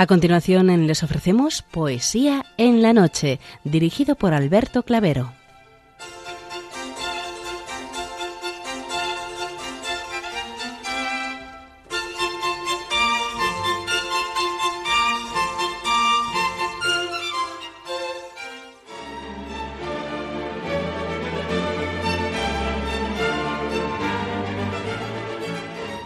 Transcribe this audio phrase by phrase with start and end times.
[0.00, 5.32] A continuación les ofrecemos Poesía en la Noche, dirigido por Alberto Clavero.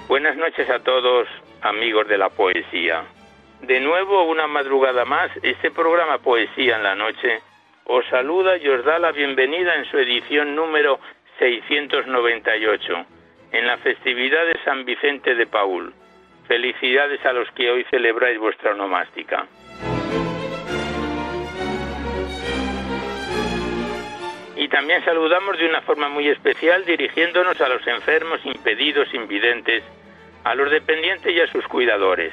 [0.09, 1.28] Buenas noches a todos,
[1.61, 3.05] amigos de la poesía.
[3.62, 7.38] De nuevo, una madrugada más, este programa Poesía en la Noche
[7.84, 10.98] os saluda y os da la bienvenida en su edición número
[11.38, 13.06] 698,
[13.52, 15.94] en la festividad de San Vicente de Paul.
[16.48, 19.46] Felicidades a los que hoy celebráis vuestra onomástica.
[24.56, 29.84] Y también saludamos de una forma muy especial dirigiéndonos a los enfermos, impedidos, invidentes,
[30.42, 32.32] a los dependientes y a sus cuidadores.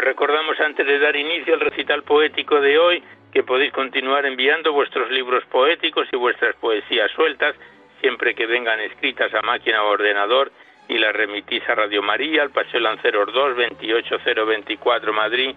[0.00, 5.10] Recordamos antes de dar inicio al recital poético de hoy que podéis continuar enviando vuestros
[5.10, 7.54] libros poéticos y vuestras poesías sueltas
[8.00, 10.52] siempre que vengan escritas a máquina o ordenador
[10.88, 15.54] y las remitís a Radio María, al Paseo Lanceros 2, 28024 Madrid,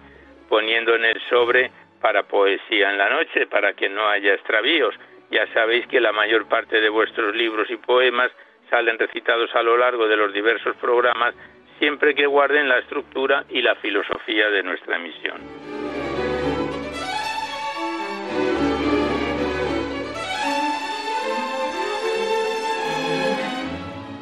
[0.48, 1.70] poniendo en el sobre
[2.00, 4.94] para poesía en la noche, para que no haya extravíos.
[5.30, 8.30] Ya sabéis que la mayor parte de vuestros libros y poemas
[8.68, 11.34] salen recitados a lo largo de los diversos programas
[11.82, 15.40] siempre que guarden la estructura y la filosofía de nuestra misión.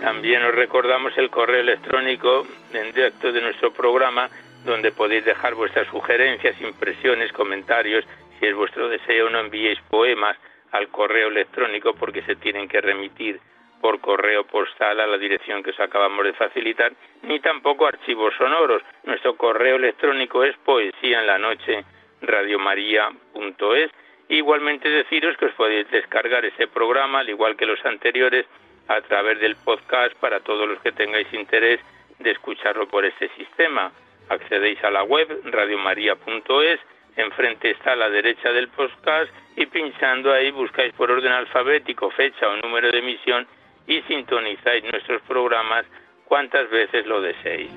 [0.00, 4.30] También os recordamos el correo electrónico en directo de nuestro programa,
[4.64, 8.06] donde podéis dejar vuestras sugerencias, impresiones, comentarios.
[8.38, 10.38] Si es vuestro deseo, no enviéis poemas
[10.72, 13.38] al correo electrónico porque se tienen que remitir
[13.80, 16.92] por correo postal a la dirección que os acabamos de facilitar,
[17.22, 18.82] ni tampoco archivos sonoros.
[19.04, 21.84] Nuestro correo electrónico es poesía en la noche
[22.20, 23.90] radiomaria.es.
[24.28, 28.46] Igualmente deciros que os podéis descargar ese programa, al igual que los anteriores,
[28.88, 31.80] a través del podcast para todos los que tengáis interés
[32.18, 33.92] de escucharlo por este sistema.
[34.28, 36.80] Accedéis a la web radiomaria.es,
[37.16, 42.48] enfrente está a la derecha del podcast y pinchando ahí buscáis por orden alfabético fecha
[42.48, 43.46] o número de emisión
[43.90, 45.84] y sintonizáis nuestros programas
[46.24, 47.72] cuantas veces lo deseéis.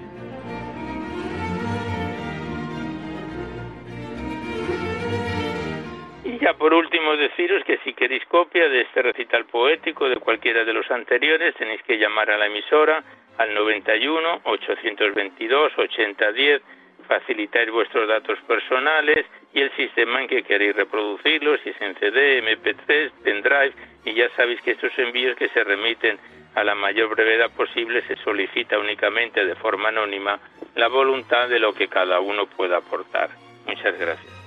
[6.24, 10.64] Y ya por último deciros que si queréis copia de este recital poético de cualquiera
[10.64, 13.04] de los anteriores tenéis que llamar a la emisora
[13.40, 16.62] al 91 822 8010
[17.04, 22.44] facilitáis vuestros datos personales y el sistema en que queréis reproducirlos, si es en CD,
[22.44, 23.74] MP3, pendrive,
[24.06, 26.18] y ya sabéis que estos envíos que se remiten
[26.56, 30.40] a la mayor brevedad posible se solicita únicamente de forma anónima
[30.76, 33.30] la voluntad de lo que cada uno pueda aportar.
[33.66, 34.43] Muchas gracias.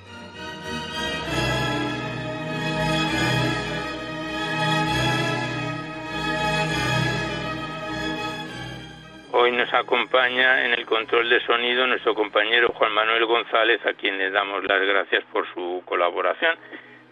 [9.39, 14.17] Hoy nos acompaña en el control de sonido nuestro compañero Juan Manuel González, a quien
[14.17, 16.57] le damos las gracias por su colaboración.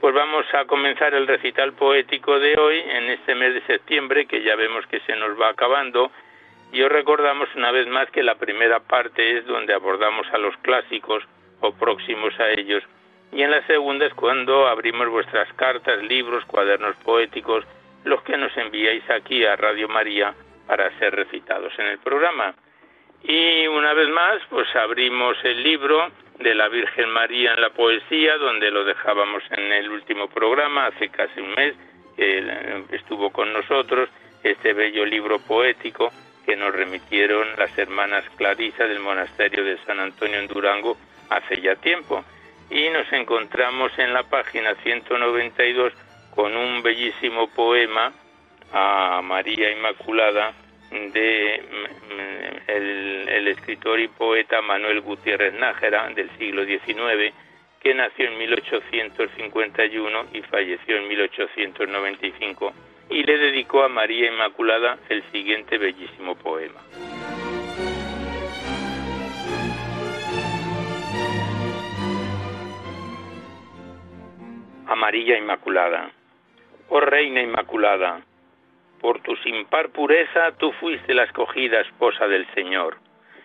[0.01, 4.43] Pues vamos a comenzar el recital poético de hoy en este mes de septiembre, que
[4.43, 6.11] ya vemos que se nos va acabando.
[6.73, 10.57] Y os recordamos una vez más que la primera parte es donde abordamos a los
[10.63, 11.25] clásicos
[11.61, 12.83] o próximos a ellos.
[13.33, 17.67] Y en la segunda es cuando abrimos vuestras cartas, libros, cuadernos poéticos,
[18.05, 20.35] los que nos enviáis aquí a Radio María
[20.67, 22.55] para ser recitados en el programa.
[23.23, 28.37] Y una vez más, pues abrimos el libro de la Virgen María en la poesía,
[28.37, 31.75] donde lo dejábamos en el último programa, hace casi un mes,
[32.17, 34.09] que estuvo con nosotros,
[34.43, 36.13] este bello libro poético
[36.45, 40.97] que nos remitieron las hermanas Clarisa del monasterio de San Antonio en Durango
[41.31, 42.25] hace ya tiempo.
[42.71, 45.93] y nos encontramos en la página 192
[46.35, 48.13] con un bellísimo poema
[48.73, 50.55] a María Inmaculada
[50.91, 51.63] de
[52.69, 57.35] el, escritor y poeta Manuel Gutiérrez Nájera del siglo XIX,
[57.81, 62.73] que nació en 1851 y falleció en 1895,
[63.11, 66.81] y le dedicó a María Inmaculada el siguiente bellísimo poema.
[74.87, 76.11] A María Inmaculada.
[76.89, 78.23] Oh Reina Inmaculada,
[79.05, 82.97] por tu sin par pureza tú fuiste la escogida esposa del Señor,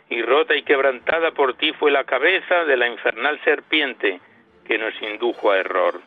[0.09, 4.21] y rota y quebrantada por ti fue la cabeza de la infernal serpiente
[4.65, 5.99] que nos indujo a error.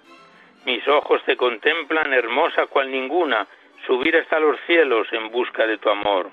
[0.64, 3.46] Mis ojos te contemplan hermosa cual ninguna,
[3.86, 6.30] subir hasta los cielos en busca de tu amor.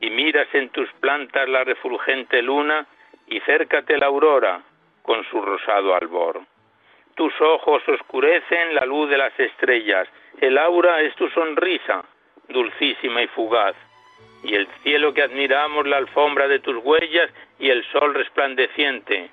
[0.00, 2.86] Y miras en tus plantas la refulgente luna,
[3.26, 4.62] y cércate la aurora
[5.02, 6.40] con su rosado albor.
[7.14, 10.08] Tus ojos oscurecen la luz de las estrellas,
[10.40, 12.06] el aura es tu sonrisa,
[12.48, 13.76] dulcísima y fugaz,
[14.42, 19.30] y el cielo que admiramos la alfombra de tus huellas y el sol resplandeciente,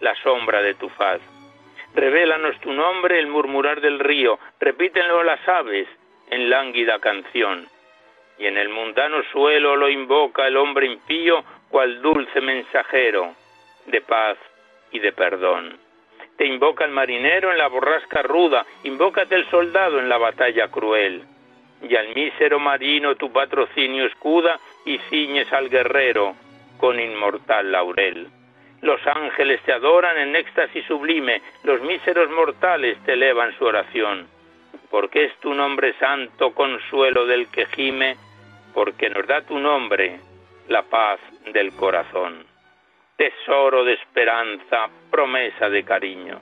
[0.00, 1.20] la sombra de tu faz.
[1.94, 5.88] Revélanos tu nombre, el murmurar del río, repítenlo las aves
[6.30, 7.66] en lánguida canción.
[8.38, 13.34] Y en el mundano suelo lo invoca el hombre impío, cual dulce mensajero
[13.86, 14.38] de paz
[14.90, 15.78] y de perdón.
[16.36, 21.26] Te invoca el marinero en la borrasca ruda, invócate el soldado en la batalla cruel
[21.88, 26.34] y al mísero marino tu patrocinio escuda y ciñes al guerrero
[26.78, 28.28] con inmortal laurel.
[28.80, 34.26] Los ángeles te adoran en éxtasis sublime, los míseros mortales te elevan su oración,
[34.90, 38.16] porque es tu nombre santo consuelo del que gime,
[38.74, 40.18] porque nos da tu nombre
[40.68, 41.20] la paz
[41.52, 42.44] del corazón.
[43.16, 46.40] Tesoro de esperanza, promesa de cariño,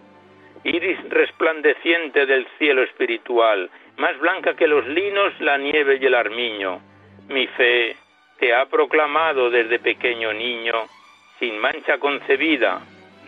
[0.65, 3.69] iris resplandeciente del cielo espiritual,
[4.01, 6.81] más blanca que los linos la nieve y el armiño.
[7.29, 7.97] Mi fe
[8.39, 10.87] te ha proclamado desde pequeño niño,
[11.39, 12.81] sin mancha concebida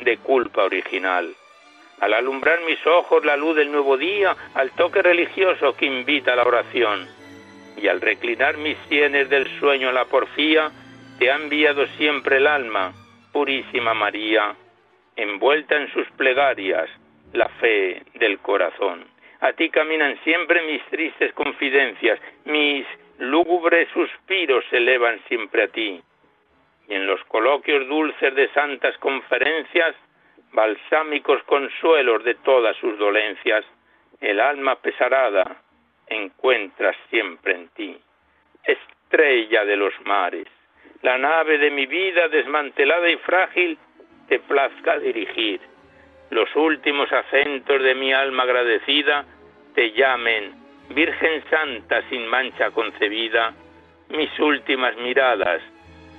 [0.02, 1.34] de culpa original.
[2.00, 6.36] Al alumbrar mis ojos la luz del nuevo día, al toque religioso que invita a
[6.36, 7.06] la oración,
[7.76, 10.70] y al reclinar mis sienes del sueño a la porfía,
[11.18, 12.94] te ha enviado siempre el alma,
[13.30, 14.56] purísima María,
[15.16, 16.88] envuelta en sus plegarias,
[17.34, 19.11] la fe del corazón.
[19.42, 22.86] A ti caminan siempre mis tristes confidencias, mis
[23.18, 26.00] lúgubres suspiros se elevan siempre a ti.
[26.86, 29.96] Y en los coloquios dulces de santas conferencias,
[30.52, 33.64] balsámicos consuelos de todas sus dolencias,
[34.20, 35.56] el alma pesarada
[36.06, 37.98] encuentras siempre en ti.
[38.62, 40.46] Estrella de los mares,
[41.02, 43.76] la nave de mi vida desmantelada y frágil,
[44.28, 45.71] te plazca dirigir
[46.32, 49.26] los últimos acentos de mi alma agradecida
[49.74, 50.54] te llamen,
[50.88, 53.52] Virgen Santa sin mancha concebida,
[54.08, 55.60] mis últimas miradas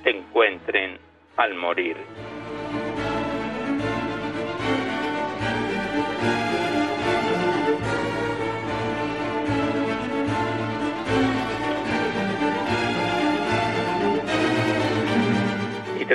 [0.04, 1.00] te encuentren
[1.38, 1.98] al morir.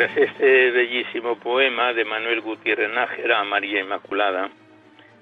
[0.17, 4.51] este bellísimo poema de Manuel Gutiérrez Nájera a María Inmaculada,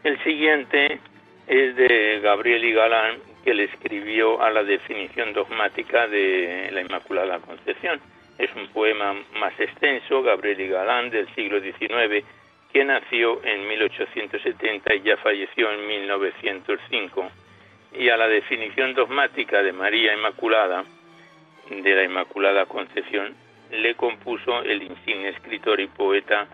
[0.05, 1.01] el siguiente
[1.47, 7.39] es de Gabriel y Galán, que le escribió a la definición dogmática de la Inmaculada
[7.41, 8.01] Concepción.
[8.39, 12.25] Es un poema más extenso, Gabriel y Galán, del siglo XIX,
[12.73, 17.31] que nació en 1870 y ya falleció en 1905.
[17.99, 20.85] Y a la definición dogmática de María Inmaculada,
[21.71, 26.47] de la Inmaculada Concepción, le compuso el insigne escritor y poeta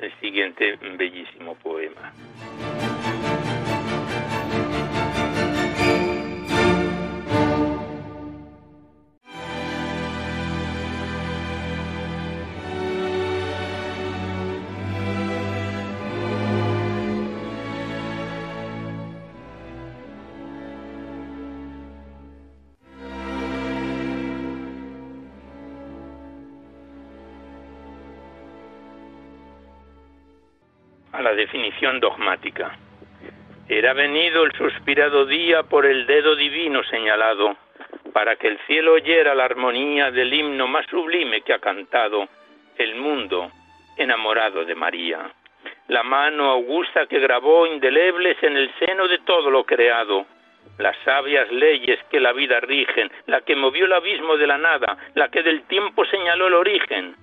[0.00, 2.12] el siguiente bellísimo poema.
[32.00, 32.76] Dogmática.
[33.68, 37.56] Era venido el suspirado día por el dedo divino señalado,
[38.12, 42.28] para que el cielo oyera la armonía del himno más sublime que ha cantado
[42.78, 43.50] el mundo
[43.96, 45.30] enamorado de María.
[45.88, 50.26] La mano augusta que grabó indelebles en el seno de todo lo creado,
[50.78, 54.96] las sabias leyes que la vida rigen, la que movió el abismo de la nada,
[55.14, 57.14] la que del tiempo señaló el origen,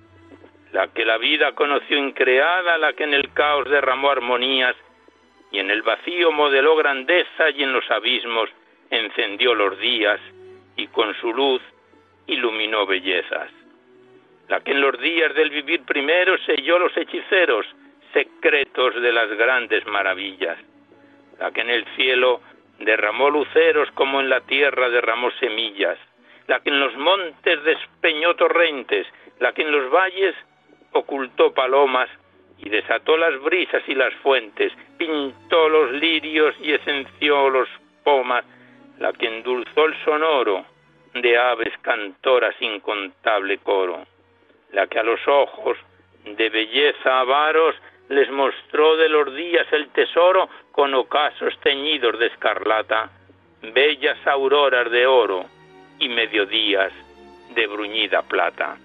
[0.72, 4.74] la que la vida conoció increada, la que en el caos derramó armonías,
[5.50, 8.48] y en el vacío modeló grandeza y en los abismos
[8.90, 10.18] encendió los días,
[10.76, 11.62] y con su luz
[12.26, 13.50] iluminó bellezas.
[14.48, 17.66] La que en los días del vivir primero selló los hechiceros,
[18.12, 20.58] secretos de las grandes maravillas.
[21.38, 22.40] La que en el cielo
[22.78, 25.98] derramó luceros como en la tierra derramó semillas.
[26.46, 29.06] La que en los montes despeñó torrentes,
[29.38, 30.34] la que en los valles
[30.92, 32.08] ocultó palomas
[32.58, 37.68] y desató las brisas y las fuentes, pintó los lirios y esenció los
[38.04, 38.44] pomas,
[38.98, 40.64] la que endulzó el sonoro
[41.14, 44.06] de aves cantoras incontable coro,
[44.72, 45.76] la que a los ojos
[46.24, 47.74] de belleza avaros
[48.08, 53.10] les mostró de los días el tesoro con ocasos teñidos de escarlata,
[53.62, 55.46] bellas auroras de oro
[55.98, 56.92] y mediodías
[57.54, 58.76] de bruñida plata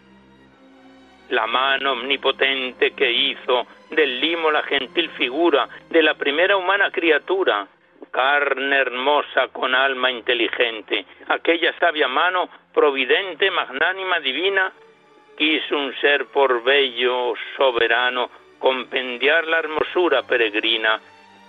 [1.30, 7.68] la mano omnipotente que hizo del limo la gentil figura de la primera humana criatura,
[8.12, 14.72] carne hermosa con alma inteligente, aquella sabia mano providente, magnánima, divina,
[15.38, 18.30] quiso un ser por bello, soberano,
[18.60, 21.00] compendiar la hermosura peregrina,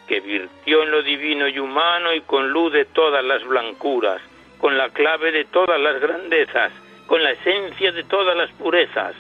[0.07, 4.21] que virtió en lo divino y humano y con luz de todas las blancuras,
[4.59, 6.73] con la clave de todas las grandezas,
[7.07, 9.15] con la esencia de todas las purezas,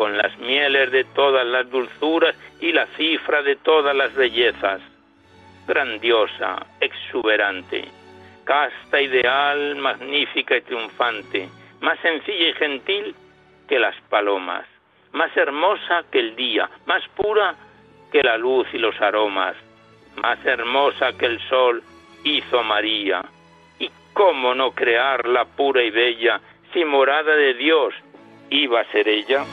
[0.00, 4.80] con las mieles de todas las dulzuras y la cifra de todas las bellezas.
[5.68, 7.84] Grandiosa, exuberante,
[8.44, 11.50] casta, ideal, magnífica y triunfante,
[11.82, 13.14] más sencilla y gentil
[13.68, 14.64] que las palomas,
[15.12, 17.54] más hermosa que el día, más pura
[18.10, 19.54] que la luz y los aromas,
[20.16, 21.82] más hermosa que el sol
[22.24, 23.22] hizo María.
[23.78, 26.40] ¿Y cómo no crearla pura y bella
[26.72, 27.92] si morada de Dios
[28.48, 29.44] iba a ser ella?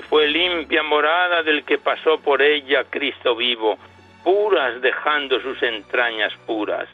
[0.00, 3.78] Fue limpia morada del que pasó por ella Cristo vivo,
[4.24, 6.88] puras dejando sus entrañas puras.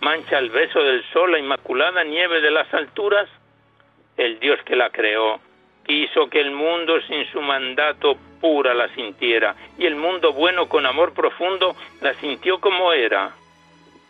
[0.00, 3.28] Mancha el beso del sol la inmaculada nieve de las alturas.
[4.16, 5.40] El Dios que la creó
[5.84, 10.86] quiso que el mundo sin su mandato pura la sintiera, y el mundo bueno con
[10.86, 13.32] amor profundo la sintió como era.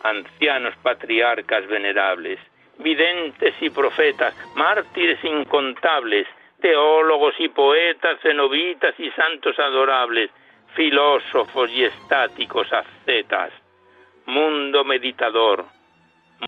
[0.03, 2.39] Ancianos patriarcas venerables,
[2.79, 6.27] videntes y profetas, mártires incontables,
[6.65, 10.31] teólogos y poetas, cenobitas y santos adorables,
[10.75, 13.53] filósofos y estáticos ascetas,
[14.25, 15.67] mundo meditador,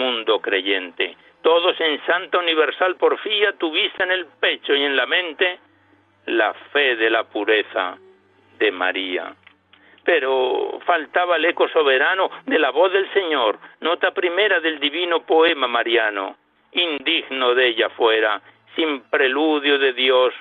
[0.01, 5.59] mundo creyente, todos en santa universal porfía tuviste en el pecho y en la mente
[6.25, 7.99] la fe de la pureza
[8.59, 9.35] de María.
[10.03, 15.69] Pero faltaba el eco soberano de la voz del Señor, nota primera del divino poema
[15.69, 16.39] mariano,
[16.73, 18.41] indigno de ella fuera,
[18.77, 20.35] sin preludio de Dios,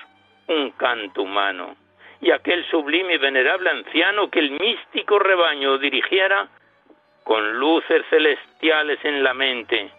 [0.46, 1.74] un canto humano.
[2.20, 6.48] Y aquel sublime y venerable anciano que el místico rebaño dirigiera,
[7.24, 9.90] con luces celestiales en la mente,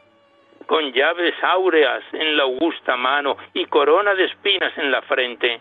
[0.65, 5.59] con llaves áureas en la augusta mano y corona de espinas en la frente,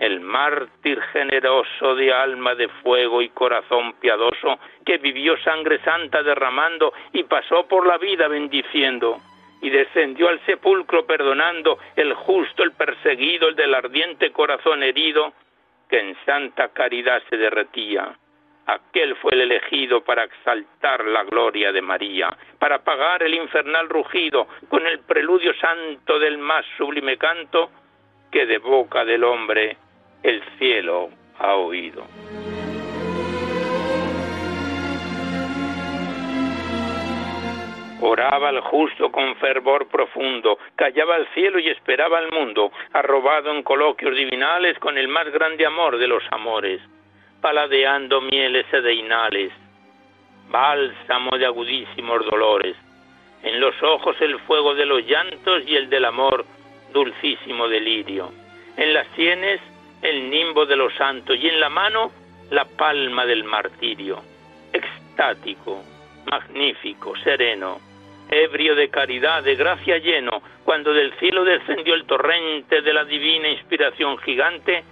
[0.00, 6.92] el mártir generoso de alma de fuego y corazón piadoso, que vivió sangre santa derramando
[7.12, 9.20] y pasó por la vida bendiciendo
[9.60, 15.32] y descendió al sepulcro perdonando el justo, el perseguido, el del ardiente corazón herido,
[15.88, 18.16] que en santa caridad se derretía.
[18.66, 24.46] Aquel fue el elegido para exaltar la gloria de María, para apagar el infernal rugido
[24.68, 27.70] con el preludio santo del más sublime canto
[28.30, 29.78] que de boca del hombre
[30.22, 32.04] el cielo ha oído.
[38.00, 43.64] Oraba el justo con fervor profundo, callaba al cielo y esperaba al mundo, arrobado en
[43.64, 46.80] coloquios divinales con el más grande amor de los amores,
[47.40, 49.52] paladeando mieles sedeinales,
[50.48, 52.76] bálsamo de agudísimos dolores,
[53.42, 56.44] en los ojos el fuego de los llantos y el del amor,
[56.92, 58.32] dulcísimo delirio,
[58.76, 59.60] en las sienes
[60.02, 62.12] el nimbo de los santos y en la mano
[62.50, 64.22] la palma del martirio,
[64.72, 65.82] extático,
[66.30, 67.87] magnífico, sereno,
[68.30, 73.48] ebrio de caridad, de gracia lleno, cuando del cielo descendió el torrente de la divina
[73.48, 74.84] inspiración gigante,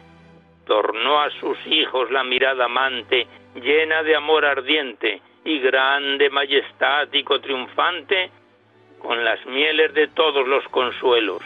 [0.66, 8.30] tornó a sus hijos la mirada amante, llena de amor ardiente y grande, majestático, triunfante,
[8.98, 11.42] con las mieles de todos los consuelos,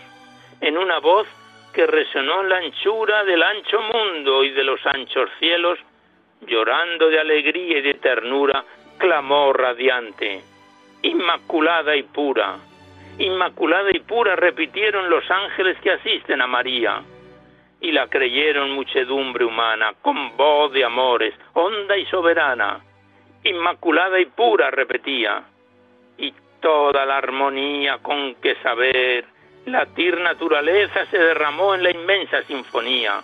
[0.61, 1.27] en una voz
[1.75, 5.79] que resonó en la anchura del ancho mundo y de los anchos cielos,
[6.47, 8.65] llorando de alegría y de ternura,
[8.99, 10.43] clamó radiante
[11.02, 12.59] inmaculada y pura,
[13.19, 17.02] inmaculada y pura, repitieron los ángeles que asisten a María.
[17.80, 22.80] Y la creyeron muchedumbre humana, con voz de amores, honda y soberana.
[23.45, 25.42] Inmaculada y pura, repetía.
[26.19, 29.25] Y toda la armonía con que saber,
[29.64, 33.23] la tir naturaleza se derramó en la inmensa sinfonía.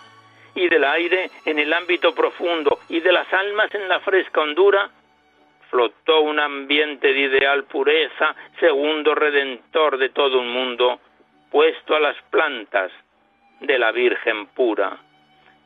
[0.55, 4.89] Y del aire en el ámbito profundo, y de las almas en la fresca hondura,
[5.69, 10.99] flotó un ambiente de ideal pureza, segundo redentor de todo un mundo,
[11.51, 12.91] puesto a las plantas
[13.59, 14.97] de la Virgen pura.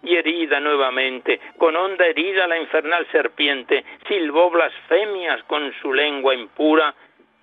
[0.03, 6.93] Y herida nuevamente, con honda herida la infernal serpiente, silbó blasfemias con su lengua impura,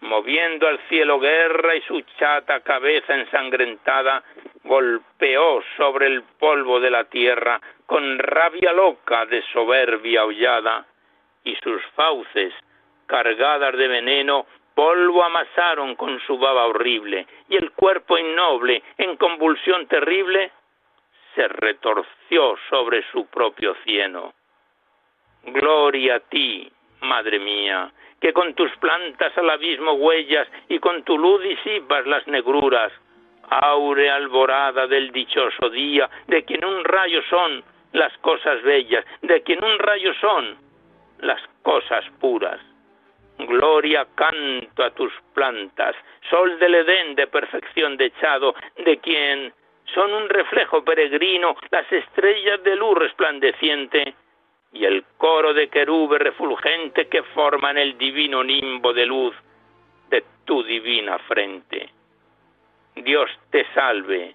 [0.01, 4.23] moviendo al cielo guerra y su chata cabeza ensangrentada
[4.65, 10.87] golpeó sobre el polvo de la tierra con rabia loca de soberbia hollada
[11.49, 12.53] y sus fauces,
[13.07, 19.87] cargadas de veneno, polvo amasaron con su baba horrible, y el cuerpo innoble, en convulsión
[19.87, 20.53] terrible,
[21.35, 24.35] se retorció sobre su propio cieno.
[25.45, 27.91] Gloria a ti, madre mía,
[28.21, 32.93] que con tus plantas al abismo huellas y con tu luz disipas las negruras,
[33.49, 39.65] aure alborada del dichoso día, de quien un rayo son las cosas bellas, de quien
[39.65, 40.68] un rayo son
[41.21, 42.61] las cosas puras.
[43.39, 45.95] Gloria canto a tus plantas,
[46.29, 49.53] sol del Edén de perfección dechado, de quien
[49.95, 54.15] son un reflejo peregrino las estrellas de luz resplandeciente
[54.73, 59.35] y el coro de querube refulgente que forman el divino nimbo de luz
[60.11, 61.91] de tu divina frente.
[62.97, 64.35] Dios te salve,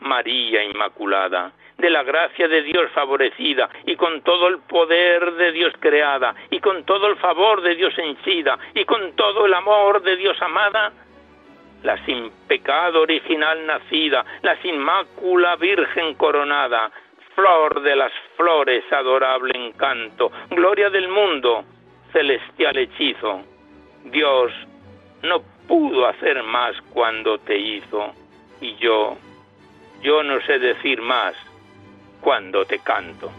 [0.00, 5.72] María Inmaculada, de la gracia de Dios favorecida, y con todo el poder de Dios
[5.80, 10.16] creada, y con todo el favor de Dios henchida, y con todo el amor de
[10.16, 10.92] Dios amada,
[11.82, 16.90] la sin pecado original nacida, la sin mácula virgen coronada,
[17.34, 21.64] flor de las flores, adorable encanto, gloria del mundo,
[22.12, 23.42] celestial hechizo.
[24.04, 24.52] Dios
[25.22, 28.12] no pudo hacer más cuando te hizo,
[28.60, 29.16] y yo,
[30.02, 31.34] yo no sé decir más
[32.20, 33.30] cuando te canto.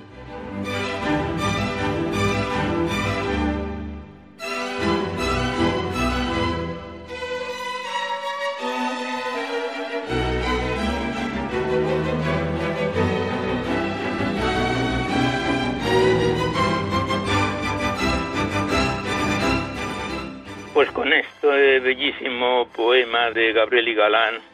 [20.74, 24.51] Pues con este bellísimo poema de Gabriel y Galán,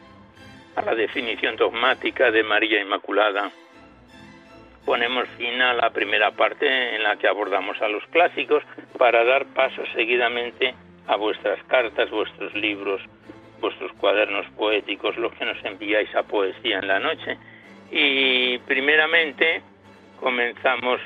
[0.78, 3.50] a la definición dogmática de María Inmaculada,
[4.84, 8.62] ponemos fin a la primera parte en la que abordamos a los clásicos
[8.96, 10.74] para dar paso seguidamente
[11.08, 13.02] a vuestras cartas, vuestros libros,
[13.60, 17.36] vuestros cuadernos poéticos, los que nos enviáis a poesía en la noche.
[17.90, 19.62] Y primeramente
[20.20, 21.00] comenzamos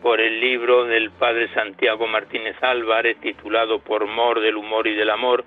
[0.00, 5.10] por el libro del padre Santiago Martínez Álvarez titulado Por mor del humor y del
[5.10, 5.44] amor,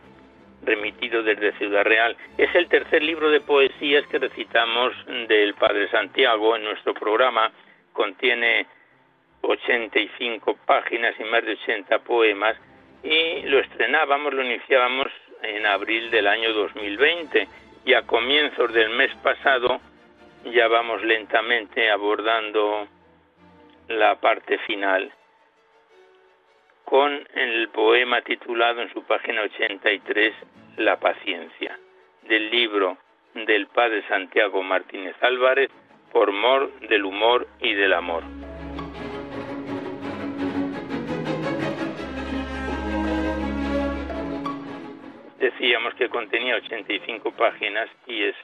[0.65, 2.15] remitido desde Ciudad Real.
[2.37, 4.93] Es el tercer libro de poesías que recitamos
[5.27, 7.51] del padre Santiago en nuestro programa.
[7.93, 8.65] Contiene
[9.41, 12.57] 85 páginas y más de 80 poemas.
[13.03, 15.07] Y lo estrenábamos, lo iniciábamos
[15.43, 17.47] en abril del año 2020
[17.85, 19.79] y a comienzos del mes pasado
[20.45, 22.87] ya vamos lentamente abordando
[23.87, 25.11] la parte final
[26.85, 30.33] con el poema titulado en su página 83
[30.77, 31.77] La paciencia
[32.27, 32.97] del libro
[33.33, 35.69] del padre Santiago Martínez Álvarez
[36.11, 38.23] por mor del humor y del amor.
[45.39, 48.35] Decíamos que contenía 85 páginas y es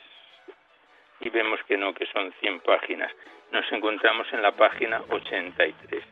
[1.22, 3.12] y vemos que no, que son 100 páginas.
[3.52, 6.04] Nos encontramos en la página 83.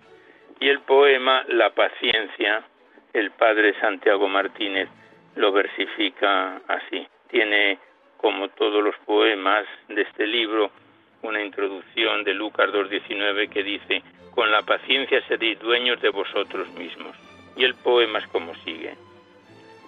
[0.59, 2.63] Y el poema La paciencia,
[3.13, 4.89] el padre Santiago Martínez
[5.35, 7.07] lo versifica así.
[7.29, 7.77] Tiene,
[8.17, 10.71] como todos los poemas de este libro,
[11.21, 17.15] una introducción de Lucas 2.19 que dice, con la paciencia seréis dueños de vosotros mismos.
[17.55, 18.95] Y el poema es como sigue.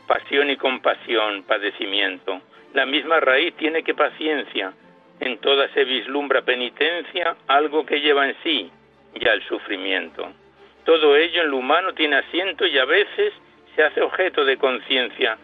[0.07, 2.41] Pasión y compasión, padecimiento.
[2.73, 4.73] La misma raíz tiene que paciencia.
[5.19, 8.71] En toda se vislumbra penitencia, algo que lleva en sí
[9.19, 10.31] ya el sufrimiento.
[10.85, 13.33] Todo ello en lo humano tiene asiento y a veces
[13.75, 15.37] se hace objeto de conciencia,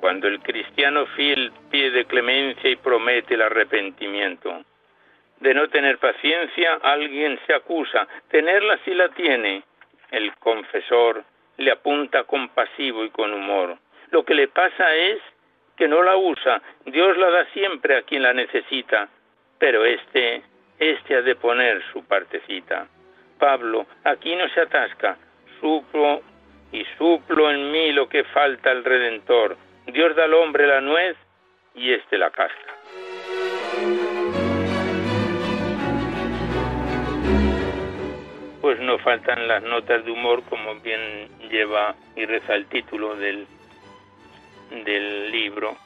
[0.00, 4.64] cuando el cristiano fiel pide clemencia y promete el arrepentimiento
[5.42, 8.06] de no tener paciencia, alguien se acusa.
[8.30, 9.62] Tenerla si la tiene.
[10.10, 11.24] El confesor
[11.56, 13.76] le apunta compasivo y con humor.
[14.10, 15.18] Lo que le pasa es
[15.76, 16.62] que no la usa.
[16.86, 19.08] Dios la da siempre a quien la necesita,
[19.58, 20.42] pero este,
[20.78, 22.86] este ha de poner su partecita.
[23.42, 25.18] Pablo, aquí no se atasca,
[25.60, 26.22] suplo
[26.70, 29.56] y suplo en mí lo que falta al Redentor.
[29.88, 31.16] Dios da al hombre la nuez
[31.74, 32.72] y este la casca.
[38.60, 43.48] Pues no faltan las notas de humor, como bien lleva y reza el título del,
[44.84, 45.76] del libro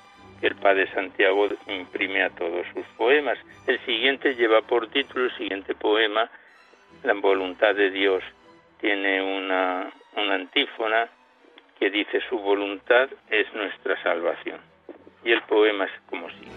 [0.42, 3.38] que el padre Santiago imprime a todos sus poemas.
[3.66, 6.30] El siguiente lleva por título, el siguiente poema,
[7.06, 8.20] La voluntad de Dios.
[8.80, 11.08] Tiene una, antífona
[11.78, 14.58] que dice su voluntad es nuestra salvación.
[15.24, 16.50] Y el poema es como sigue.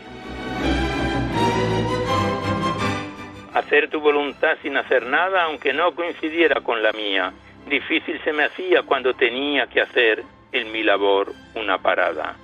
[3.54, 7.32] Hacer tu voluntad sin hacer nada, aunque no coincidiera con la mía.
[7.68, 12.38] Difícil se me hacía cuando tenía que hacer en mi labor una parada.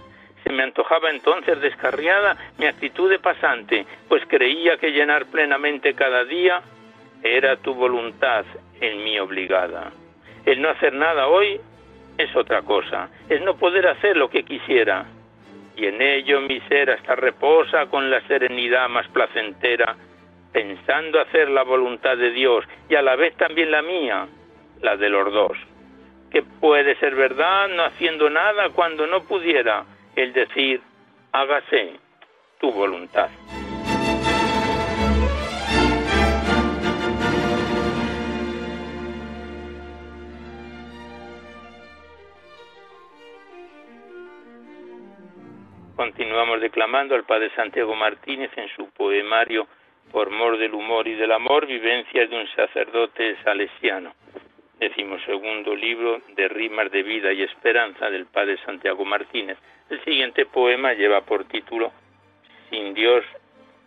[0.44, 6.24] Se me antojaba entonces descarriada mi actitud de pasante, pues creía que llenar plenamente cada
[6.24, 6.62] día
[7.26, 8.46] era tu voluntad
[8.80, 9.92] en mí obligada.
[10.46, 11.60] El no hacer nada hoy
[12.18, 15.06] es otra cosa, es no poder hacer lo que quisiera.
[15.76, 19.96] Y en ello mi ser hasta reposa con la serenidad más placentera,
[20.54, 24.28] pensando hacer la voluntad de Dios y a la vez también la mía,
[24.82, 25.58] la de los dos.
[26.30, 29.84] Que puede ser verdad no haciendo nada cuando no pudiera
[30.16, 30.80] el decir,
[31.32, 31.94] hágase
[32.60, 33.30] tu voluntad.
[45.96, 49.66] Continuamos declamando al Padre Santiago Martínez en su poemario
[50.12, 54.14] Por mor del humor y del amor, vivencias de un sacerdote salesiano.
[54.78, 59.58] Decimos segundo libro de rimas de vida y esperanza del Padre Santiago Martínez.
[59.90, 61.94] El siguiente poema lleva por título
[62.70, 63.24] Sin Dios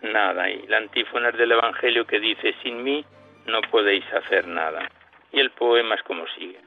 [0.00, 3.04] nada y la antífona del Evangelio que dice Sin mí
[3.46, 4.90] no podéis hacer nada.
[5.30, 6.58] Y el poema es como sigue.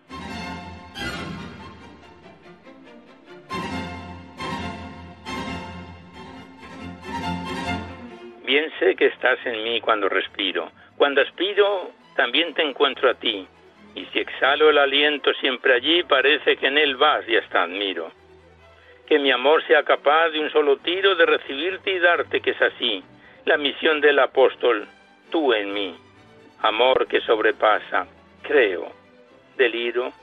[8.61, 10.71] Bien sé que estás en mí cuando respiro.
[10.95, 13.47] Cuando aspiro, también te encuentro a ti.
[13.95, 18.11] Y si exhalo el aliento siempre allí, parece que en él vas y hasta admiro.
[19.07, 22.61] Que mi amor sea capaz de un solo tiro de recibirte y darte, que es
[22.61, 23.03] así.
[23.45, 24.87] La misión del apóstol,
[25.31, 25.95] tú en mí.
[26.61, 28.05] Amor que sobrepasa,
[28.43, 28.91] creo,
[29.57, 30.13] deliro.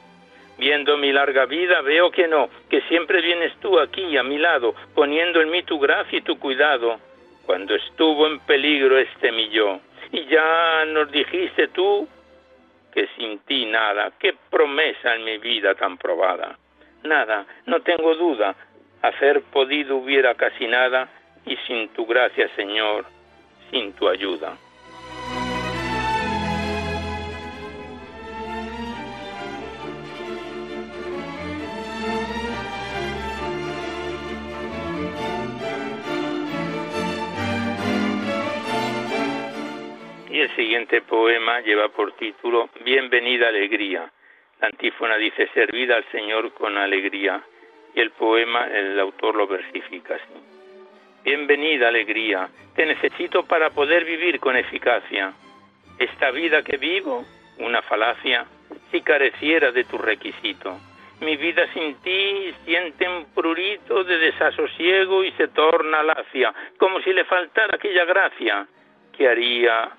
[0.58, 4.76] Viendo mi larga vida veo que no, que siempre vienes tú aquí a mi lado,
[4.94, 7.00] poniendo en mí tu gracia y tu cuidado
[7.48, 9.80] cuando estuvo en peligro este millón.
[10.12, 12.06] Y ya nos dijiste tú
[12.92, 16.58] que sin ti nada, qué promesa en mi vida tan probada.
[17.04, 18.54] Nada, no tengo duda,
[19.00, 21.08] hacer podido hubiera casi nada,
[21.46, 23.06] y sin tu gracia, Señor,
[23.70, 24.54] sin tu ayuda.
[40.40, 44.08] El siguiente poema lleva por título Bienvenida alegría.
[44.60, 47.42] La antífona dice Servida al Señor con alegría.
[47.92, 50.40] Y el poema, el autor lo versifica así.
[51.24, 55.32] Bienvenida alegría, te necesito para poder vivir con eficacia.
[55.98, 57.24] Esta vida que vivo,
[57.58, 58.46] una falacia,
[58.92, 60.78] si careciera de tu requisito.
[61.20, 67.12] Mi vida sin ti siente un prurito de desasosiego y se torna lacia, como si
[67.12, 68.68] le faltara aquella gracia
[69.16, 69.98] que haría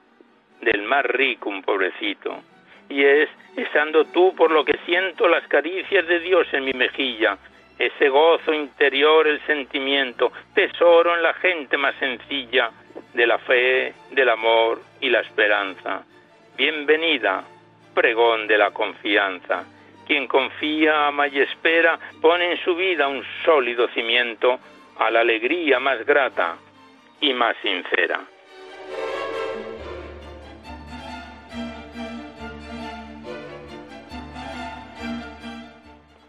[0.61, 2.43] del más rico un pobrecito.
[2.89, 7.37] Y es, estando tú por lo que siento las caricias de Dios en mi mejilla,
[7.77, 12.71] ese gozo interior, el sentimiento, tesoro en la gente más sencilla,
[13.13, 16.03] de la fe, del amor y la esperanza.
[16.57, 17.43] Bienvenida,
[17.93, 19.65] pregón de la confianza.
[20.05, 24.59] Quien confía, ama y espera, pone en su vida un sólido cimiento
[24.97, 26.57] a la alegría más grata
[27.21, 28.19] y más sincera.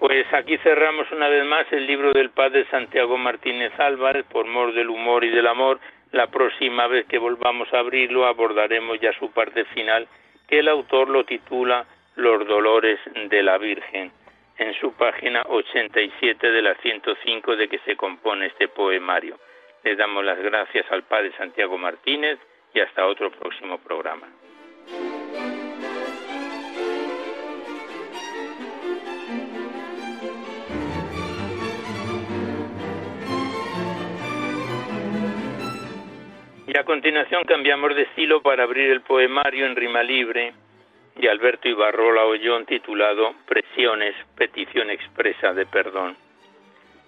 [0.01, 4.73] Pues aquí cerramos una vez más el libro del padre Santiago Martínez Álvarez, por mor
[4.73, 5.79] del humor y del amor.
[6.11, 10.09] La próxima vez que volvamos a abrirlo abordaremos ya su parte final,
[10.49, 11.85] que el autor lo titula
[12.17, 14.11] Los dolores de la Virgen,
[14.57, 19.39] en su página 87 de la 105 de que se compone este poemario.
[19.85, 22.39] Le damos las gracias al padre Santiago Martínez
[22.73, 24.29] y hasta otro próximo programa.
[36.79, 40.53] A continuación cambiamos de estilo para abrir el poemario en rima libre
[41.17, 46.17] de Alberto Ibarrola Ollón titulado Presiones, petición expresa de perdón.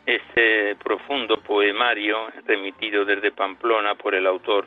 [0.05, 4.67] Este profundo poemario, remitido desde Pamplona por el autor,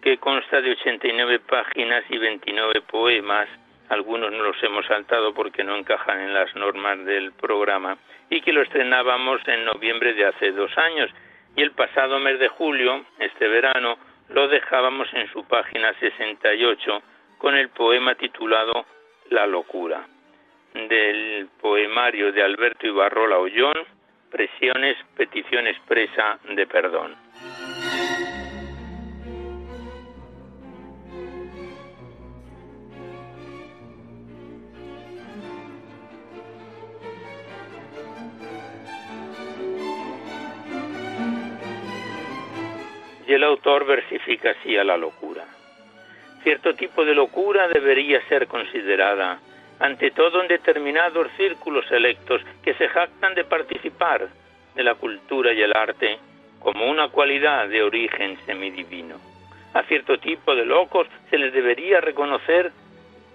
[0.00, 3.48] que consta de 89 páginas y 29 poemas,
[3.90, 7.98] algunos no los hemos saltado porque no encajan en las normas del programa,
[8.30, 11.10] y que lo estrenábamos en noviembre de hace dos años,
[11.56, 17.02] y el pasado mes de julio, este verano, lo dejábamos en su página 68
[17.38, 18.86] con el poema titulado
[19.30, 20.06] La locura,
[20.74, 23.74] del poemario de Alberto Ibarrola Ollón,
[24.30, 27.16] Presiones, petición expresa de perdón.
[43.30, 45.44] Y el autor versifica así a la locura.
[46.42, 49.38] Cierto tipo de locura debería ser considerada,
[49.78, 54.26] ante todo en determinados círculos selectos que se jactan de participar
[54.74, 56.18] de la cultura y el arte
[56.58, 59.20] como una cualidad de origen semidivino.
[59.74, 62.72] A cierto tipo de locos se les debería reconocer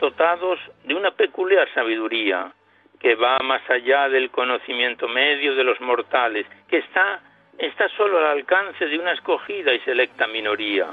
[0.01, 2.51] dotados de una peculiar sabiduría
[2.99, 7.21] que va más allá del conocimiento medio de los mortales, que está
[7.57, 10.87] está solo al alcance de una escogida y selecta minoría,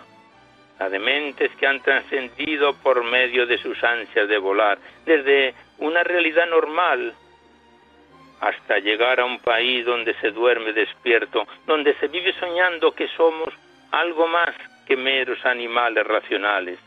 [0.78, 6.02] la de mentes que han trascendido por medio de sus ansias de volar, desde una
[6.02, 7.14] realidad normal
[8.40, 13.54] hasta llegar a un país donde se duerme despierto, donde se vive soñando que somos
[13.92, 14.50] algo más
[14.86, 16.78] que meros animales racionales,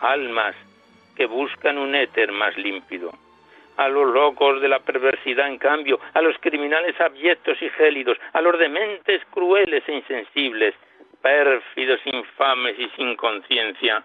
[0.00, 0.54] almas
[1.16, 3.12] que buscan un éter más límpido
[3.78, 8.40] a los locos de la perversidad, en cambio, a los criminales abyectos y gélidos, a
[8.40, 10.74] los dementes crueles e insensibles,
[11.22, 14.02] pérfidos, infames y sin conciencia,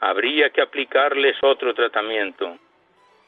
[0.00, 2.58] habría que aplicarles otro tratamiento,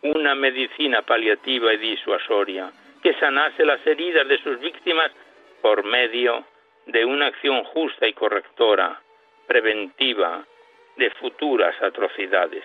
[0.02, 2.70] una medicina paliativa y disuasoria,
[3.02, 5.10] que sanase las heridas de sus víctimas
[5.62, 6.44] por medio
[6.86, 9.00] de una acción justa y correctora,
[9.46, 10.44] preventiva
[10.96, 12.64] de futuras atrocidades.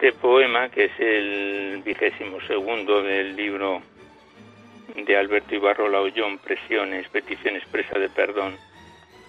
[0.00, 3.82] Siguiente poema, que es el vigésimo segundo del libro
[4.96, 8.56] de Alberto Ibarrola Ollón, Presiones, Petición Expresa de Perdón,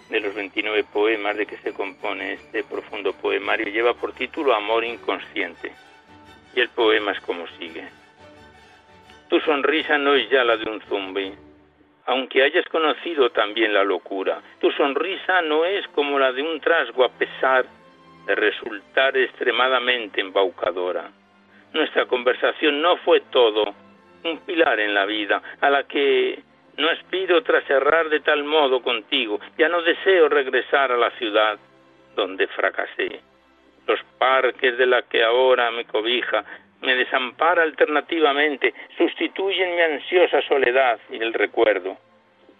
[0.10, 4.86] de los 29 poemas de que se compone este profundo poemario, lleva por título Amor
[4.86, 5.74] Inconsciente.
[6.56, 7.84] Y el poema es como sigue.
[9.28, 11.34] Tu sonrisa no es ya la de un zumbi,
[12.06, 14.42] aunque hayas conocido también la locura.
[14.62, 17.66] Tu sonrisa no es como la de un trasgo a pesar
[18.26, 21.10] de resultar extremadamente embaucadora.
[21.74, 23.74] Nuestra conversación no fue todo
[24.24, 26.40] un pilar en la vida, a la que
[26.78, 29.40] no aspiro tras cerrar de tal modo contigo.
[29.58, 31.58] Ya no deseo regresar a la ciudad
[32.16, 33.22] donde fracasé.
[33.88, 36.44] Los parques de la que ahora me cobija
[36.82, 41.98] me desampara alternativamente, sustituyen mi ansiosa soledad y el recuerdo.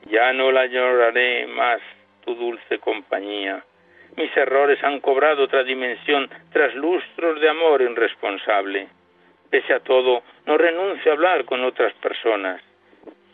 [0.06, 1.82] Ya no la lloraré más
[2.24, 3.64] tu dulce compañía
[4.18, 8.88] mis errores han cobrado otra dimensión tras lustros de amor irresponsable.
[9.50, 12.62] Pese a todo, no renuncio a hablar con otras personas.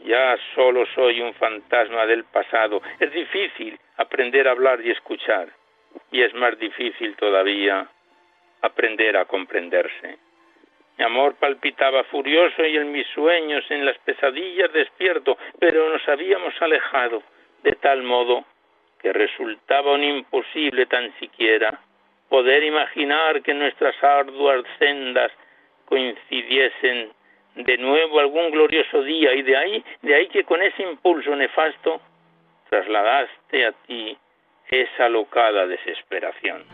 [0.03, 2.81] Ya solo soy un fantasma del pasado.
[2.99, 5.49] Es difícil aprender a hablar y escuchar.
[6.11, 7.87] Y es más difícil todavía
[8.61, 10.17] aprender a comprenderse.
[10.97, 16.59] Mi amor palpitaba furioso y en mis sueños, en las pesadillas despierto, pero nos habíamos
[16.61, 17.21] alejado
[17.63, 18.45] de tal modo
[19.01, 21.79] que resultaba un imposible tan siquiera
[22.29, 25.31] poder imaginar que nuestras arduas sendas
[25.85, 27.11] coincidiesen
[27.55, 32.01] de nuevo algún glorioso día y de ahí, de ahí que con ese impulso nefasto
[32.69, 34.17] trasladaste a ti
[34.69, 36.65] esa locada desesperación.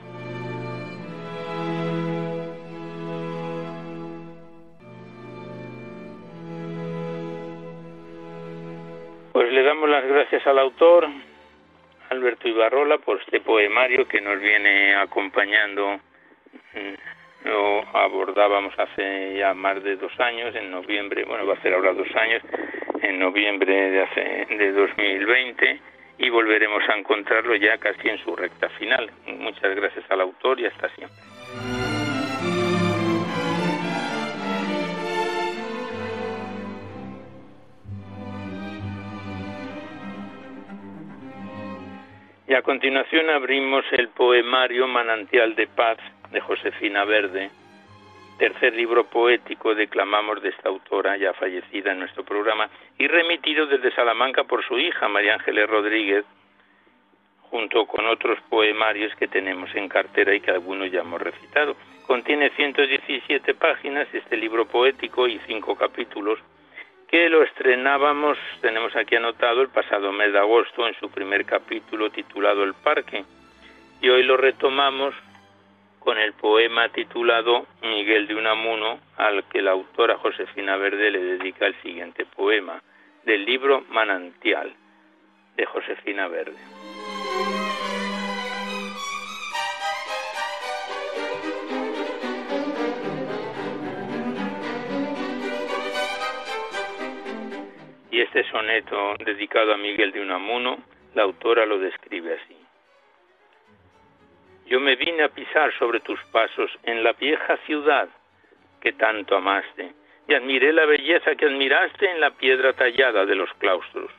[9.31, 11.07] Pues le damos las gracias al autor
[12.13, 15.99] Alberto Ibarrola por este poemario que nos viene acompañando.
[16.73, 21.73] Mm, lo abordábamos hace ya más de dos años, en noviembre, bueno, va a ser
[21.73, 22.41] ahora dos años,
[23.02, 25.80] en noviembre de, hace, de 2020
[26.19, 29.12] y volveremos a encontrarlo ya casi en su recta final.
[29.26, 31.32] Muchas gracias al autor y hasta siempre.
[42.53, 45.97] Y a continuación abrimos el poemario Manantial de Paz
[46.31, 47.49] de Josefina Verde,
[48.37, 53.89] tercer libro poético declamamos de esta autora ya fallecida en nuestro programa y remitido desde
[53.95, 56.25] Salamanca por su hija María Ángeles Rodríguez,
[57.49, 61.75] junto con otros poemarios que tenemos en cartera y que algunos ya hemos recitado.
[62.05, 66.37] Contiene 117 páginas este libro poético y cinco capítulos
[67.07, 72.09] que lo estrenábamos, tenemos aquí anotado, el pasado mes de agosto en su primer capítulo
[72.09, 73.23] titulado El Parque.
[74.01, 75.13] Y hoy lo retomamos
[75.99, 81.65] con el poema titulado Miguel de Unamuno, al que la autora Josefina Verde le dedica
[81.65, 82.81] el siguiente poema,
[83.23, 84.73] del libro Manantial,
[85.55, 86.57] de Josefina Verde.
[98.33, 100.79] Este soneto dedicado a Miguel de Unamuno,
[101.13, 102.57] la autora lo describe así.
[104.65, 108.09] Yo me vine a pisar sobre tus pasos en la vieja ciudad
[108.81, 109.93] que tanto amaste,
[110.27, 114.09] y admiré la belleza que admiraste en la piedra tallada de los claustros.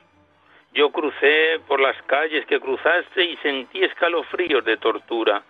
[0.72, 5.42] Yo crucé por las calles que cruzaste y sentí escalofríos de tortura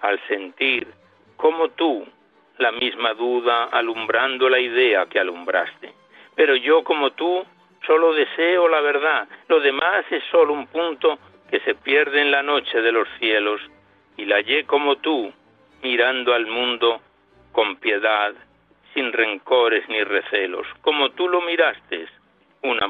[0.00, 0.88] al sentir,
[1.36, 2.08] como tú,
[2.56, 5.92] la misma duda alumbrando la idea que alumbraste.
[6.34, 7.44] Pero yo, como tú,
[7.86, 9.28] Solo deseo la verdad.
[9.48, 11.18] Lo demás es solo un punto
[11.50, 13.60] que se pierde en la noche de los cielos.
[14.16, 15.32] Y la hallé como tú,
[15.82, 17.00] mirando al mundo
[17.52, 18.34] con piedad,
[18.92, 22.06] sin rencores ni recelos, como tú lo miraste,
[22.62, 22.82] un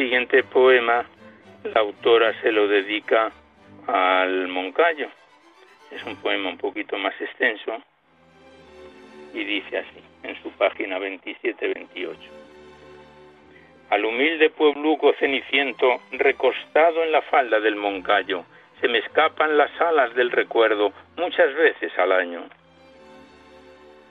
[0.00, 1.04] siguiente poema
[1.62, 3.30] la autora se lo dedica
[3.86, 5.10] al Moncayo.
[5.90, 7.82] Es un poema un poquito más extenso
[9.34, 12.16] y dice así, en su página 27-28.
[13.90, 18.44] Al humilde puebluco ceniciento, recostado en la falda del Moncayo,
[18.80, 22.48] se me escapan las alas del recuerdo muchas veces al año.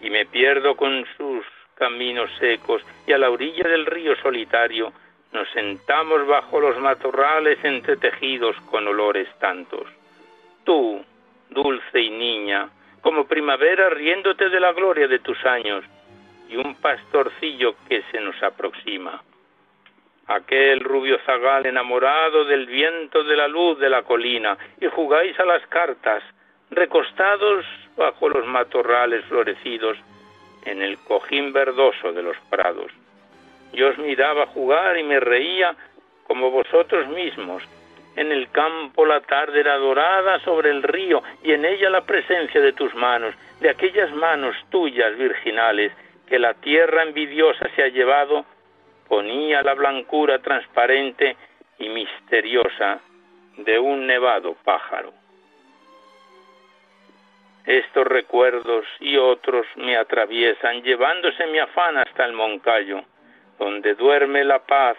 [0.03, 4.93] Y me pierdo con sus caminos secos y a la orilla del río solitario
[5.31, 9.87] nos sentamos bajo los matorrales entretejidos con olores tantos.
[10.63, 11.03] Tú,
[11.49, 12.69] dulce y niña,
[13.01, 15.83] como primavera riéndote de la gloria de tus años,
[16.49, 19.21] y un pastorcillo que se nos aproxima.
[20.27, 25.45] Aquel rubio zagal enamorado del viento de la luz de la colina, y jugáis a
[25.45, 26.23] las cartas,
[26.71, 27.65] recostados
[27.95, 29.97] bajo los matorrales florecidos,
[30.65, 32.91] en el cojín verdoso de los prados.
[33.73, 35.75] Yo os miraba jugar y me reía
[36.23, 37.63] como vosotros mismos.
[38.15, 42.59] En el campo la tarde era dorada sobre el río y en ella la presencia
[42.59, 45.91] de tus manos, de aquellas manos tuyas virginales
[46.27, 48.45] que la tierra envidiosa se ha llevado,
[49.07, 51.35] ponía la blancura transparente
[51.77, 52.99] y misteriosa
[53.57, 55.13] de un nevado pájaro.
[57.65, 63.03] Estos recuerdos y otros me atraviesan, llevándose mi afán hasta el Moncayo
[63.59, 64.97] donde duerme la paz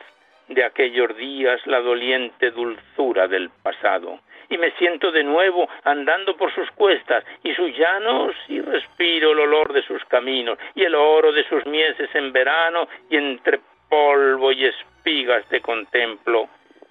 [0.48, 4.20] de aquellos días, la doliente dulzura del pasado.
[4.48, 9.40] Y me siento de nuevo andando por sus cuestas y sus llanos y respiro el
[9.40, 14.52] olor de sus caminos y el oro de sus mieses en verano y entre polvo
[14.52, 16.48] y espigas te contemplo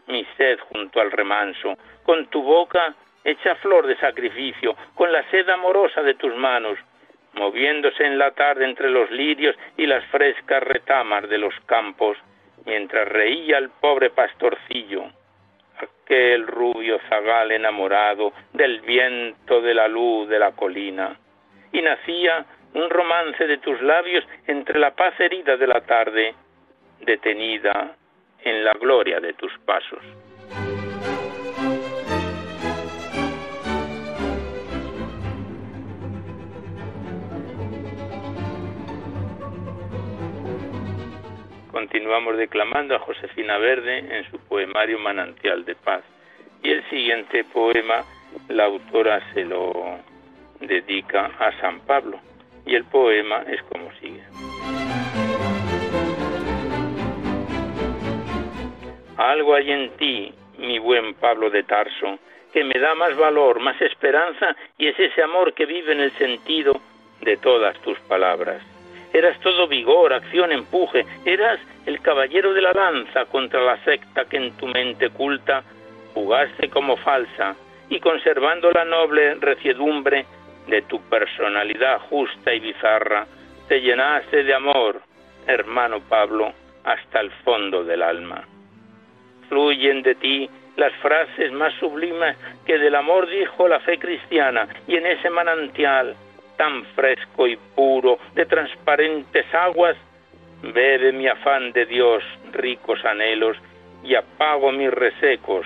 [0.08, 5.48] mi sed junto al remanso, con tu boca hecha flor de sacrificio, con la sed
[5.50, 6.80] amorosa de tus manos,
[7.34, 12.18] moviéndose en la tarde entre los lirios y las frescas retamas de los campos,
[12.66, 15.06] mientras reía el pobre pastorcillo,
[15.78, 21.18] aquel rubio zagal enamorado del viento de la luz de la colina,
[21.72, 26.36] y nacía un romance de tus labios entre la paz herida de la tarde,
[27.02, 27.96] detenida
[28.44, 30.04] en la gloria de tus pasos.
[41.80, 46.04] Continuamos declamando a Josefina Verde en su poemario Manantial de Paz.
[46.62, 48.04] Y el siguiente poema
[48.50, 49.98] la autora se lo
[50.60, 52.20] dedica a San Pablo.
[52.66, 54.22] Y el poema es como sigue.
[59.16, 62.20] Algo hay en ti, mi buen Pablo de Tarso,
[62.52, 66.12] que me da más valor, más esperanza, y es ese amor que vive en el
[66.18, 66.74] sentido
[67.22, 68.62] de todas tus palabras.
[69.12, 74.38] Eras todo vigor, acción, empuje, eras el caballero de la lanza contra la secta que
[74.38, 75.64] en tu mente culta
[76.14, 77.56] jugaste como falsa
[77.90, 80.26] y conservando la noble reciedumbre
[80.68, 83.26] de tu personalidad justa y bizarra,
[83.68, 85.02] te llenaste de amor,
[85.48, 86.54] hermano Pablo,
[86.84, 88.44] hasta el fondo del alma.
[89.48, 94.96] Fluyen de ti las frases más sublimes que del amor dijo la fe cristiana, y
[94.96, 96.16] en ese manantial
[96.60, 99.96] tan fresco y puro de transparentes aguas,
[100.62, 103.56] bebe mi afán de Dios ricos anhelos
[104.04, 105.66] y apago mis resecos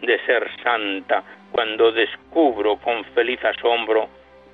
[0.00, 1.22] de ser santa
[1.52, 4.08] cuando descubro con feliz asombro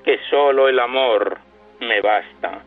[0.04, 1.38] que solo el amor
[1.80, 2.60] me basta.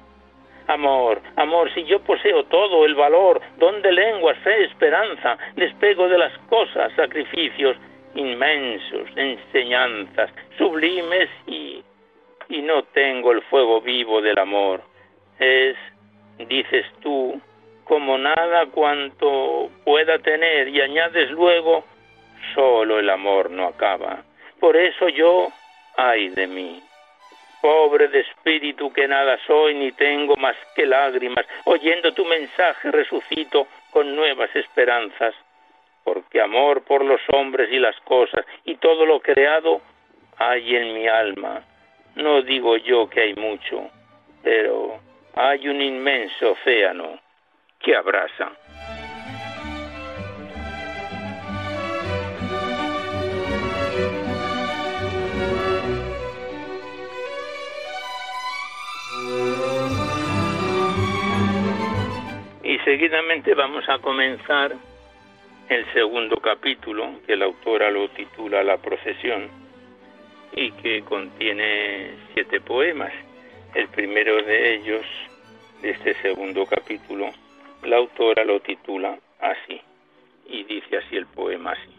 [0.65, 6.17] Amor, amor, si yo poseo todo, el valor, don de lenguas, fe, esperanza, despego de
[6.17, 7.78] las cosas, sacrificios
[8.15, 11.61] inmensos, enseñanzas sublimes y,
[12.52, 14.82] y no tengo el fuego vivo del amor.
[15.39, 15.78] Es,
[16.38, 17.39] dices tú,
[17.86, 21.86] como nada cuanto pueda tener y añades luego,
[22.54, 24.24] solo el amor no acaba.
[24.60, 25.47] Por eso yo,
[25.95, 26.82] ay de mí,
[27.62, 33.68] pobre de espíritu que nada soy ni tengo más que lágrimas, oyendo tu mensaje resucito
[33.91, 35.34] con nuevas esperanzas,
[36.04, 39.82] porque amor por los hombres y las cosas y todo lo creado
[40.38, 41.64] hay en mi alma.
[42.16, 43.89] No digo yo que hay mucho,
[44.43, 44.99] pero
[45.36, 47.20] hay un inmenso océano
[47.80, 48.51] que abraza.
[62.84, 64.74] seguidamente vamos a comenzar
[65.70, 69.49] el segundo capítulo, que la autora lo titula La procesión,
[70.54, 73.14] y que contiene siete poemas.
[73.74, 75.06] El primero de ellos,
[75.82, 77.30] de este segundo capítulo,
[77.84, 79.82] la autora lo titula así,
[80.47, 81.91] y dice así el poema así.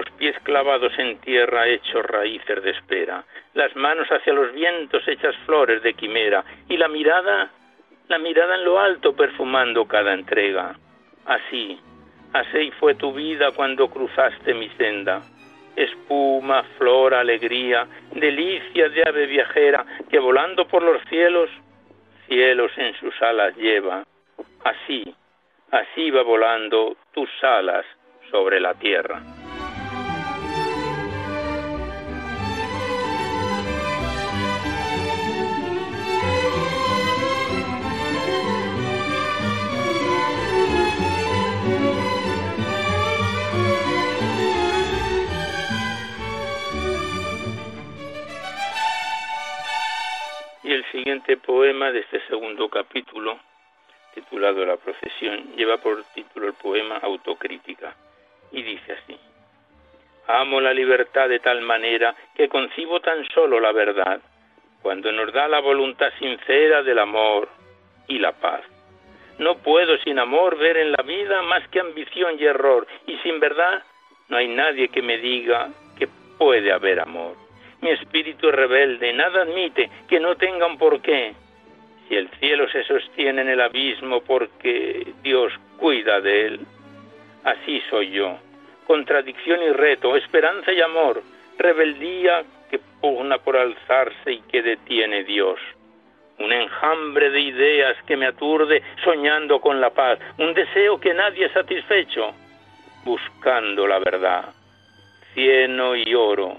[0.00, 5.36] los pies clavados en tierra hechos raíces de espera, las manos hacia los vientos hechas
[5.44, 7.50] flores de quimera, y la mirada,
[8.10, 10.74] la mirada en lo alto perfumando cada entrega.
[11.26, 11.78] Así,
[12.32, 15.22] así fue tu vida cuando cruzaste mi senda.
[15.76, 21.50] Espuma, flor, alegría, delicia de ave viajera que volando por los cielos,
[22.26, 24.02] cielos en sus alas lleva.
[24.64, 25.14] Así,
[25.70, 27.86] así va volando tus alas
[28.32, 29.22] sobre la tierra.
[50.90, 53.38] Siguiente poema de este segundo capítulo,
[54.14, 57.94] titulado La procesión, lleva por título el poema Autocrítica
[58.52, 59.18] y dice así.
[60.26, 64.20] Amo la libertad de tal manera que concibo tan solo la verdad,
[64.82, 67.48] cuando nos da la voluntad sincera del amor
[68.08, 68.62] y la paz.
[69.38, 73.40] No puedo sin amor ver en la vida más que ambición y error, y sin
[73.40, 73.82] verdad
[74.28, 77.49] no hay nadie que me diga que puede haber amor.
[77.82, 81.34] Mi espíritu es rebelde, nada admite que no tenga un porqué.
[82.08, 86.60] Si el cielo se sostiene en el abismo porque Dios cuida de él,
[87.44, 88.36] así soy yo.
[88.86, 91.22] Contradicción y reto, esperanza y amor,
[91.58, 95.58] rebeldía que pugna por alzarse y que detiene Dios.
[96.38, 101.48] Un enjambre de ideas que me aturde soñando con la paz, un deseo que nadie
[101.50, 102.32] satisfecho,
[103.04, 104.52] buscando la verdad.
[105.34, 106.58] Cieno y oro,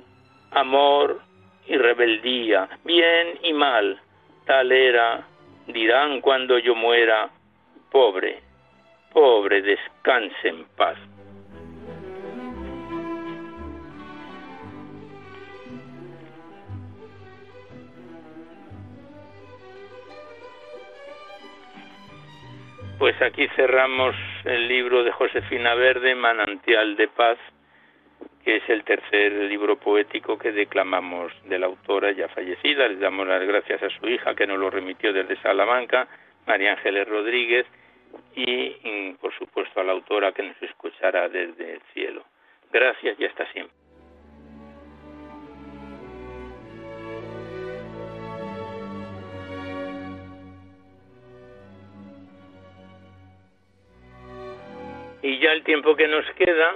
[0.51, 1.21] amor
[1.67, 3.99] y rebeldía, bien y mal,
[4.45, 5.25] tal era,
[5.67, 7.29] dirán cuando yo muera,
[7.91, 8.39] pobre,
[9.13, 10.97] pobre, descanse en paz.
[22.97, 27.39] Pues aquí cerramos el libro de Josefina Verde, Manantial de Paz,
[28.57, 32.87] es el tercer libro poético que declamamos de la autora ya fallecida.
[32.87, 36.07] Les damos las gracias a su hija que nos lo remitió desde Salamanca,
[36.45, 37.65] María Ángeles Rodríguez,
[38.35, 42.25] y mm, por supuesto a la autora que nos escuchará desde el cielo.
[42.71, 43.75] Gracias y hasta siempre.
[55.23, 56.75] Y ya el tiempo que nos queda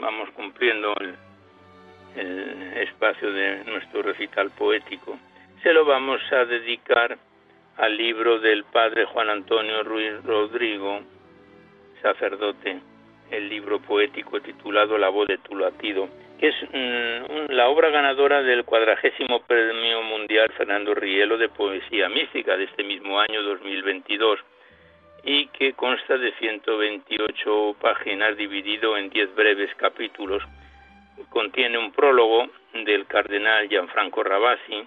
[0.00, 1.16] vamos cumpliendo el,
[2.76, 5.18] espacio de nuestro recital poético,
[5.62, 7.16] se lo vamos a dedicar
[7.76, 11.00] al libro del padre Juan Antonio Ruiz Rodrigo,
[12.02, 12.80] sacerdote,
[13.30, 16.08] el libro poético titulado La voz de tu latido,
[16.40, 22.56] que es mm, la obra ganadora del cuadragésimo premio mundial Fernando Rielo de poesía mística
[22.56, 24.40] de este mismo año 2022
[25.24, 30.42] y que consta de 128 páginas dividido en 10 breves capítulos.
[31.28, 34.86] Contiene un prólogo del cardenal Gianfranco Rabasi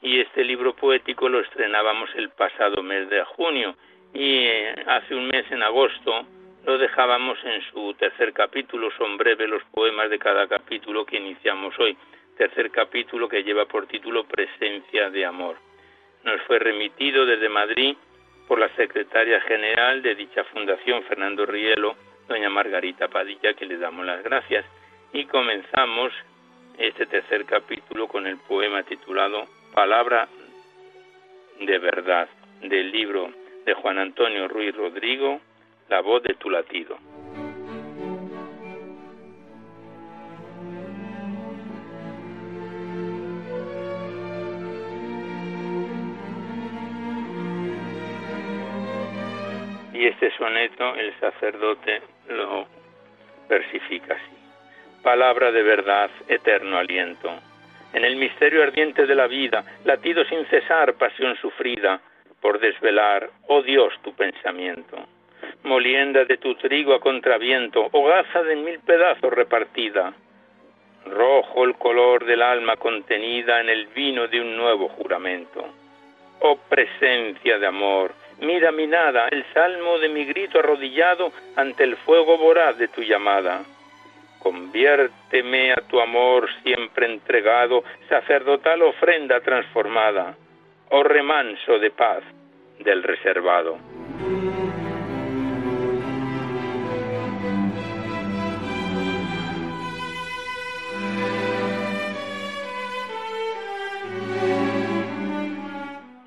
[0.00, 3.76] y este libro poético lo estrenábamos el pasado mes de junio
[4.14, 6.26] y eh, hace un mes en agosto
[6.64, 11.78] lo dejábamos en su tercer capítulo, son breves los poemas de cada capítulo que iniciamos
[11.78, 11.96] hoy,
[12.36, 15.56] tercer capítulo que lleva por título Presencia de Amor.
[16.24, 17.96] Nos fue remitido desde Madrid
[18.48, 21.94] por la secretaria general de dicha fundación, Fernando Rielo,
[22.26, 24.64] doña Margarita Padilla, que le damos las gracias.
[25.12, 26.12] Y comenzamos
[26.78, 30.28] este tercer capítulo con el poema titulado Palabra
[31.60, 32.28] de Verdad,
[32.62, 33.30] del libro
[33.66, 35.40] de Juan Antonio Ruiz Rodrigo,
[35.90, 36.96] la voz de tu latido.
[50.20, 52.66] Este soneto el sacerdote lo
[53.48, 55.02] versifica así.
[55.02, 57.30] Palabra de verdad, eterno aliento.
[57.92, 62.00] En el misterio ardiente de la vida, latido sin cesar, pasión sufrida,
[62.40, 65.06] por desvelar, oh Dios, tu pensamiento
[65.62, 70.12] molienda de tu trigo a contraviento, hogaza de mil pedazos repartida,
[71.06, 75.64] rojo el color del alma contenida en el vino de un nuevo juramento.
[76.40, 81.96] Oh presencia de amor, mira mi nada, el salmo de mi grito arrodillado ante el
[81.96, 83.62] fuego voraz de tu llamada.
[84.38, 90.36] Conviérteme a tu amor siempre entregado, sacerdotal ofrenda transformada,
[90.90, 92.22] oh remanso de paz
[92.78, 93.78] del reservado.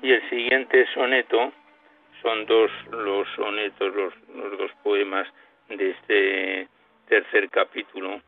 [0.02, 1.52] Y el siguiente soneto
[2.22, 4.14] son dos los sonetos, los,
[4.58, 5.28] dos poemas
[5.68, 6.68] de este
[7.08, 8.20] tercer capítulo,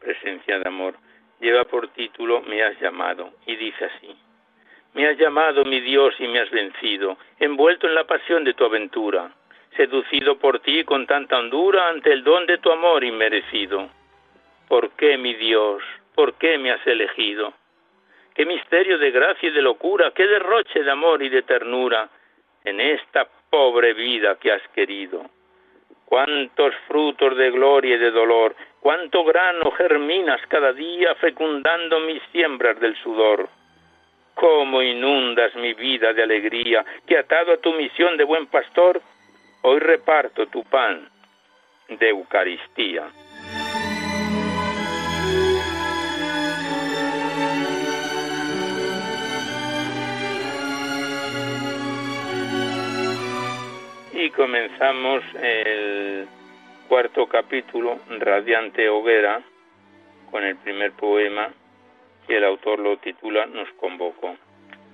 [0.00, 0.94] Presencia de Amor.
[1.40, 4.16] Lleva por título Me has llamado y dice así.
[4.94, 8.64] Me has llamado, mi Dios, y me has vencido, envuelto en la pasión de tu
[8.64, 9.30] aventura,
[9.76, 13.90] seducido por ti con tanta hondura ante el don de tu amor inmerecido.
[14.68, 15.82] ¿Por qué, mi Dios?
[16.14, 17.52] ¿Por qué me has elegido?
[18.36, 22.10] qué misterio de gracia y de locura, qué derroche de amor y de ternura
[22.66, 25.24] en esta pobre vida que has querido.
[26.04, 32.78] Cuántos frutos de gloria y de dolor, cuánto grano germinas cada día fecundando mis siembras
[32.80, 33.48] del sudor.
[34.34, 39.00] Cómo inundas mi vida de alegría, que atado a tu misión de buen pastor,
[39.62, 41.08] hoy reparto tu pan
[41.88, 43.04] de Eucaristía.
[54.30, 56.26] Comenzamos el
[56.88, 59.42] cuarto capítulo, Radiante Hoguera,
[60.30, 61.52] con el primer poema
[62.28, 64.36] y el autor lo titula Nos convocó.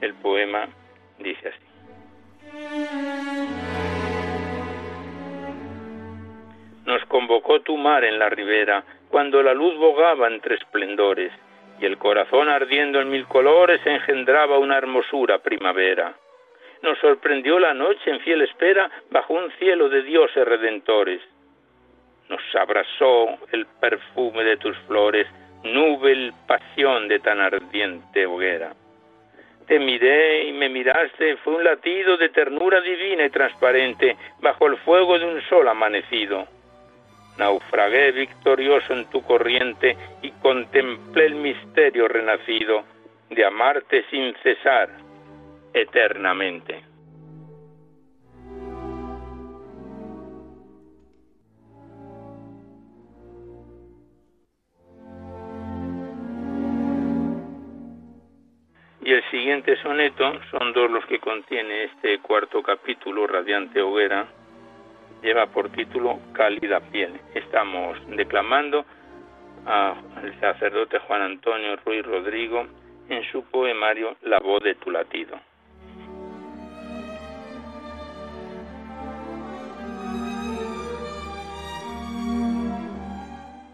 [0.00, 0.68] El poema
[1.18, 1.58] dice así.
[6.84, 11.32] Nos convocó tu mar en la ribera, cuando la luz bogaba entre esplendores,
[11.80, 16.14] y el corazón ardiendo en mil colores engendraba una hermosura primavera
[16.82, 21.20] nos sorprendió la noche en fiel espera bajo un cielo de dioses redentores.
[22.28, 25.26] Nos abrazó el perfume de tus flores,
[25.62, 28.74] nube pasión de tan ardiente hoguera.
[29.66, 34.76] Te miré y me miraste, fue un latido de ternura divina y transparente bajo el
[34.78, 36.46] fuego de un sol amanecido.
[37.38, 42.84] Naufragué victorioso en tu corriente y contemplé el misterio renacido
[43.30, 45.01] de amarte sin cesar
[45.72, 46.84] eternamente.
[59.04, 64.28] Y el siguiente soneto son dos los que contiene este cuarto capítulo, Radiante Hoguera,
[65.22, 67.20] lleva por título Cálida Piel.
[67.34, 68.84] Estamos declamando
[69.66, 72.66] al sacerdote Juan Antonio Ruiz Rodrigo
[73.08, 75.38] en su poemario La voz de tu latido.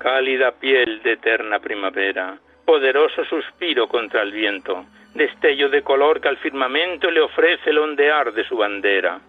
[0.09, 6.39] Cálida piel de eterna primavera, poderoso suspiro contra el viento, destello de color que al
[6.39, 9.21] firmamento le ofrece el ondear de su bandera,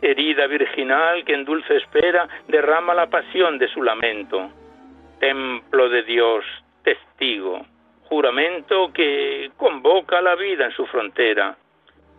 [0.00, 4.50] herida virginal que en dulce espera derrama la pasión de su lamento,
[5.20, 6.42] templo de Dios,
[6.82, 7.66] testigo,
[8.04, 11.54] juramento que convoca la vida en su frontera.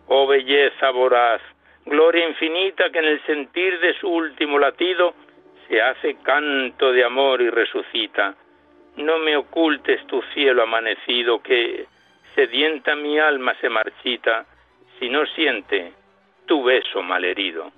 [0.06, 1.42] Oh belleza voraz,
[1.84, 5.12] gloria infinita que en el sentir de su último latido
[5.68, 8.34] se hace canto de amor y resucita.
[8.96, 11.86] No me ocultes tu cielo amanecido que
[12.34, 14.46] sedienta mi alma se marchita
[14.98, 15.92] si no siente
[16.46, 17.72] tu beso malherido.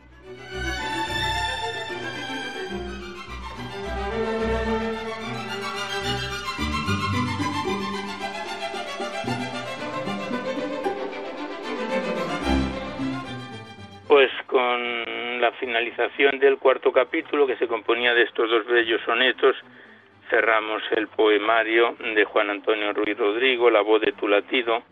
[14.09, 15.18] Pues con
[15.49, 19.57] la finalización del cuarto capítulo, que se componía de estos dos bellos sonetos,
[20.29, 24.83] cerramos el poemario de Juan Antonio Ruiz Rodrigo, La voz de tu latido,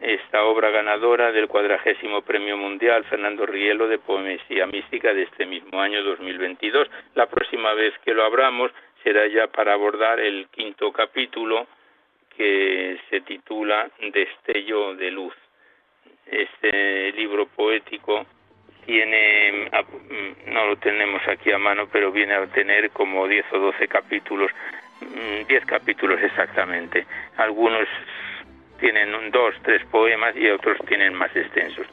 [0.00, 5.80] esta obra ganadora del cuadragésimo Premio Mundial Fernando Rielo de Poesía Mística de este mismo
[5.80, 6.88] año 2022.
[7.16, 8.70] La próxima vez que lo abramos
[9.02, 11.66] será ya para abordar el quinto capítulo
[12.36, 15.34] que se titula Destello de Luz.
[16.24, 18.24] Este libro poético
[18.86, 23.58] tiene, mm, no lo tenemos aquí a mano, pero viene a tener como 10 o
[23.58, 24.50] 12 capítulos,
[25.46, 27.06] 10 mm, capítulos exactamente.
[27.36, 27.88] Algunos
[28.78, 31.86] tienen dos, tres poemas y otros tienen más extensos.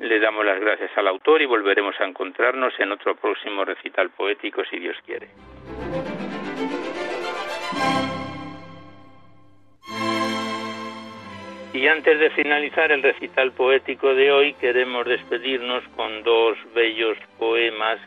[0.00, 4.64] Le damos las gracias al autor y volveremos a encontrarnos en otro próximo recital poético,
[4.64, 5.28] si Dios quiere.
[11.82, 17.98] Y antes de finalizar el recital poético de hoy, queremos despedirnos con dos bellos poemas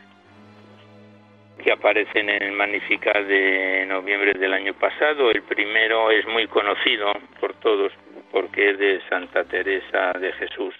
[1.62, 5.30] que aparecen en el Magnificat de noviembre del año pasado.
[5.30, 7.92] El primero es muy conocido por todos
[8.32, 10.74] porque es de Santa Teresa de Jesús.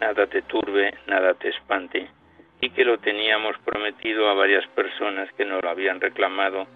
[0.00, 2.08] Nada te turbe, nada te espante.
[2.62, 6.66] Y que lo teníamos prometido a varias personas que nos lo habían reclamado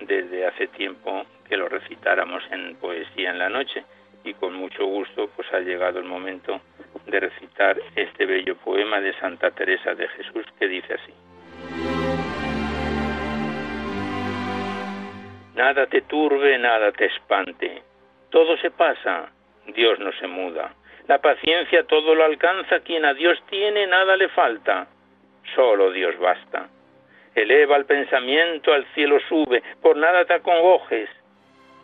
[0.00, 3.86] desde hace tiempo que lo recitáramos en poesía en la noche
[4.28, 6.60] y con mucho gusto pues ha llegado el momento
[7.06, 11.14] de recitar este bello poema de Santa Teresa de Jesús que dice así.
[15.54, 17.82] Nada te turbe, nada te espante.
[18.30, 19.30] Todo se pasa,
[19.74, 20.74] Dios no se muda.
[21.06, 24.88] La paciencia todo lo alcanza, quien a Dios tiene nada le falta.
[25.54, 26.68] Solo Dios basta.
[27.34, 31.08] Eleva el pensamiento, al cielo sube, por nada te acongojes,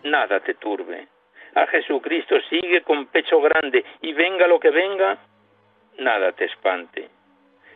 [0.02, 1.13] nada te turbe
[1.54, 5.18] a Jesucristo sigue con pecho grande y venga lo que venga,
[5.98, 7.08] nada te espante.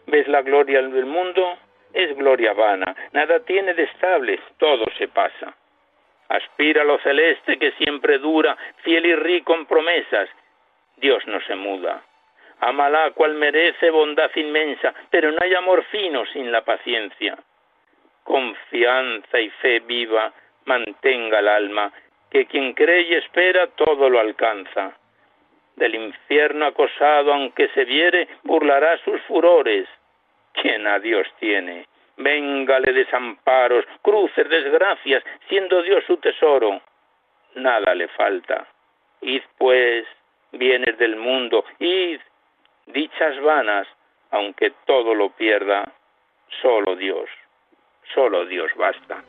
[0.07, 1.59] ¿Ves la gloria del mundo?
[1.93, 5.55] Es gloria vana, nada tiene de estable, todo se pasa.
[6.29, 10.29] Aspira a lo celeste que siempre dura, fiel y rico en promesas.
[10.97, 12.03] Dios no se muda.
[12.61, 17.39] Amala cual merece bondad inmensa, pero no hay amor fino sin la paciencia.
[18.25, 20.33] Confianza y fe viva
[20.65, 21.91] mantenga el alma
[22.31, 24.97] que quien cree y espera todo lo alcanza.
[25.77, 29.89] Del infierno acosado, aunque se viere, burlará sus furores.
[30.53, 36.81] Quien a Dios tiene, véngale desamparos, cruces, desgracias, siendo Dios su tesoro.
[37.55, 38.67] Nada le falta.
[39.21, 40.07] Id pues,
[40.53, 42.21] bienes del mundo, id,
[42.87, 43.87] dichas vanas,
[44.31, 45.93] aunque todo lo pierda,
[46.61, 47.29] solo Dios,
[48.15, 49.23] solo Dios basta.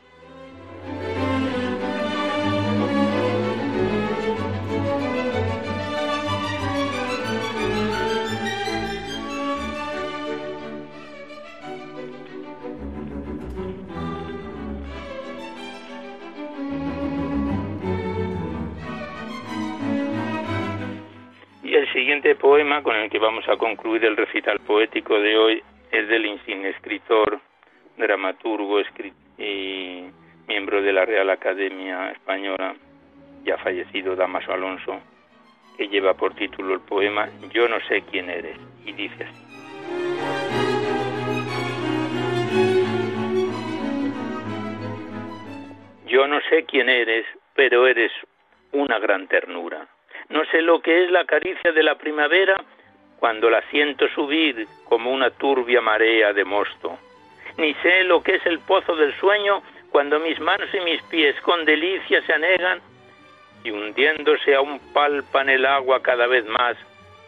[22.10, 26.26] Siguiente poema con el que vamos a concluir el recital poético de hoy es del
[26.26, 27.40] insigne escritor,
[27.96, 28.80] dramaturgo
[29.38, 30.06] y
[30.48, 32.74] miembro de la Real Academia Española,
[33.44, 35.00] ya fallecido Damaso Alonso,
[35.76, 39.44] que lleva por título el poema Yo no sé quién eres, y dice así.
[46.08, 48.10] Yo no sé quién eres, pero eres
[48.72, 49.86] una gran ternura
[50.30, 52.62] no sé lo que es la caricia de la primavera
[53.18, 56.98] cuando la siento subir como una turbia marea de mosto.
[57.58, 61.38] Ni sé lo que es el pozo del sueño cuando mis manos y mis pies
[61.42, 62.80] con delicia se anegan
[63.64, 66.76] y hundiéndose aún palpan el agua cada vez más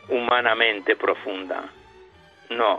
[0.08, 1.64] humanamente profunda.
[2.50, 2.78] No,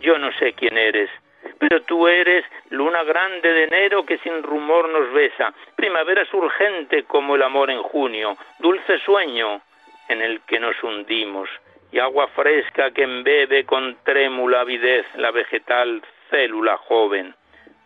[0.00, 1.10] yo no sé quién eres,
[1.58, 7.36] pero tú eres luna grande de enero que sin rumor nos besa, primavera surgente como
[7.36, 9.60] el amor en junio, dulce sueño
[10.08, 11.48] en el que nos hundimos,
[11.90, 17.34] y agua fresca que embebe con trémula avidez la vegetal célula joven,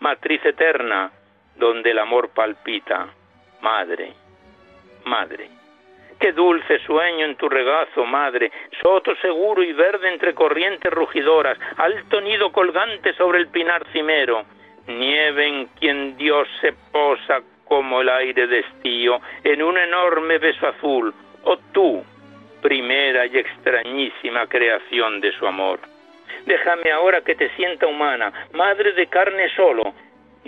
[0.01, 1.11] matriz eterna
[1.57, 3.09] donde el amor palpita,
[3.61, 4.13] madre,
[5.05, 5.66] madre.
[6.19, 8.51] Qué dulce sueño en tu regazo, madre,
[8.81, 14.45] soto seguro y verde entre corrientes rugidoras, alto nido colgante sobre el pinar cimero,
[14.87, 20.69] nieve en quien Dios se posa como el aire de estío en un enorme beso
[20.69, 21.13] azul,
[21.45, 22.03] oh tú,
[22.63, 25.81] primera y extrañísima creación de su amor.
[26.47, 29.95] Déjame ahora que te sienta humana, madre de carne solo,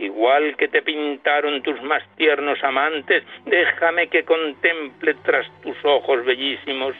[0.00, 6.94] igual que te pintaron tus más tiernos amantes, déjame que contemple tras tus ojos bellísimos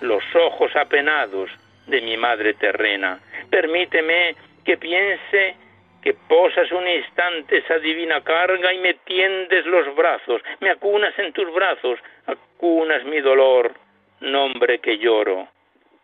[0.00, 1.50] los ojos apenados
[1.86, 3.18] de mi madre terrena.
[3.50, 5.56] Permíteme que piense
[6.02, 11.32] que posas un instante esa divina carga y me tiendes los brazos, me acunas en
[11.32, 13.72] tus brazos, acunas mi dolor,
[14.20, 15.48] nombre que lloro.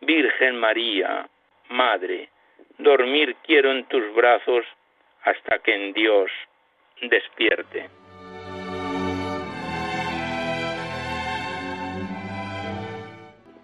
[0.00, 1.28] Virgen María,
[1.68, 2.28] Madre,
[2.78, 4.64] dormir quiero en tus brazos
[5.24, 6.30] hasta que en Dios
[7.02, 7.88] despierte.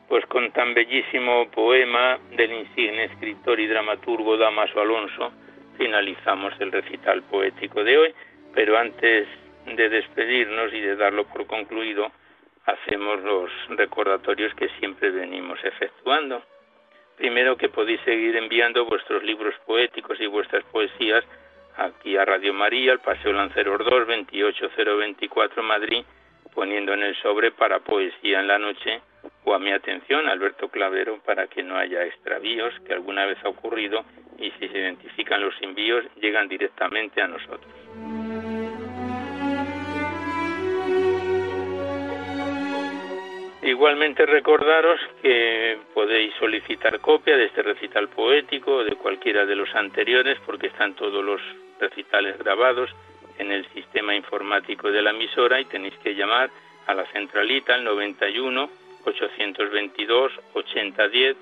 [0.09, 5.33] Pues con tan bellísimo poema del insigne escritor y dramaturgo Damaso Alonso
[5.77, 8.15] finalizamos el recital poético de hoy,
[8.55, 9.29] pero antes
[9.67, 12.11] de despedirnos y de darlo por concluido,
[12.65, 16.43] hacemos los recordatorios que siempre venimos efectuando.
[17.17, 21.25] Primero que podéis seguir enviando vuestros libros poéticos y vuestras poesías
[21.79, 26.05] aquí a Radio María, al Paseo Lanceros 2, 28024 Madrid,
[26.55, 29.01] poniendo en el sobre para poesía en la noche
[29.45, 33.49] o a mi atención, Alberto Clavero, para que no haya extravíos, que alguna vez ha
[33.49, 34.05] ocurrido,
[34.39, 37.73] y si se identifican los envíos, llegan directamente a nosotros.
[43.63, 49.75] Igualmente recordaros que podéis solicitar copia de este recital poético o de cualquiera de los
[49.75, 51.41] anteriores porque están todos los
[51.79, 52.91] recitales grabados
[53.39, 56.51] en el sistema informático de la emisora y tenéis que llamar
[56.87, 58.71] a la centralita al 91
[59.05, 61.37] 822 8010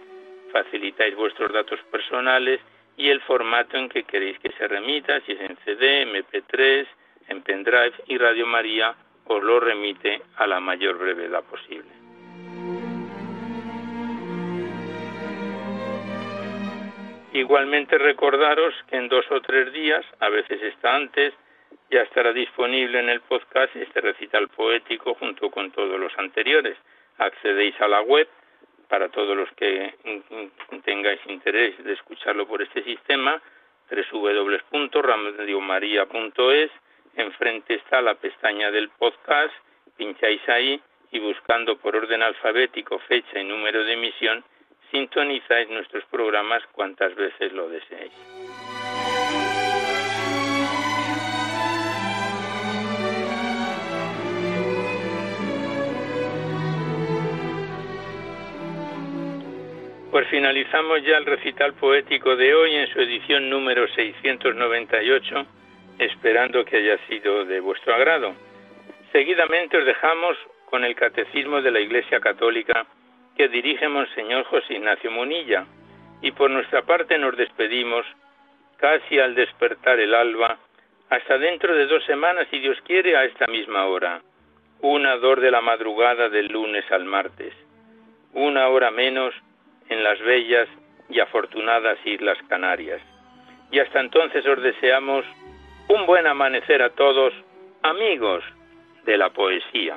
[0.53, 2.61] facilitáis vuestros datos personales
[2.97, 6.87] y el formato en que queréis que se remita, si es en CD, MP3,
[7.28, 8.95] en pendrive y Radio María
[9.26, 11.95] os lo remite a la mayor brevedad posible.
[17.37, 21.34] Igualmente recordaros que en dos o tres días, a veces está antes,
[21.91, 26.78] ya estará disponible en el podcast este recital poético junto con todos los anteriores.
[27.18, 28.26] Accedéis a la web
[28.89, 29.93] para todos los que
[30.87, 33.39] tengáis interés de escucharlo por este sistema,
[33.91, 36.70] www.radiomaria.es.
[37.16, 39.53] Enfrente está la pestaña del podcast,
[39.99, 40.80] pincháis ahí
[41.12, 44.43] y buscando por orden alfabético fecha y número de emisión
[44.91, 48.12] sintonizáis nuestros programas cuantas veces lo deseéis.
[60.11, 65.47] Pues finalizamos ya el recital poético de hoy en su edición número 698,
[65.99, 68.34] esperando que haya sido de vuestro agrado.
[69.12, 70.39] Seguidamente os dejamos
[70.70, 72.87] con el Catecismo de la Iglesia Católica
[73.37, 75.66] que dirige Monseñor José Ignacio Munilla,
[76.22, 78.07] y por nuestra parte nos despedimos
[78.78, 80.59] casi al despertar el alba,
[81.11, 84.20] hasta dentro de dos semanas, si Dios quiere, a esta misma hora,
[84.80, 87.55] una dor de la madrugada del lunes al martes,
[88.32, 89.34] una hora menos
[89.89, 90.68] en las bellas
[91.09, 93.01] y afortunadas Islas Canarias.
[93.70, 95.24] Y hasta entonces os deseamos
[95.89, 97.32] un buen amanecer a todos,
[97.82, 98.43] amigos
[99.05, 99.97] de la poesía.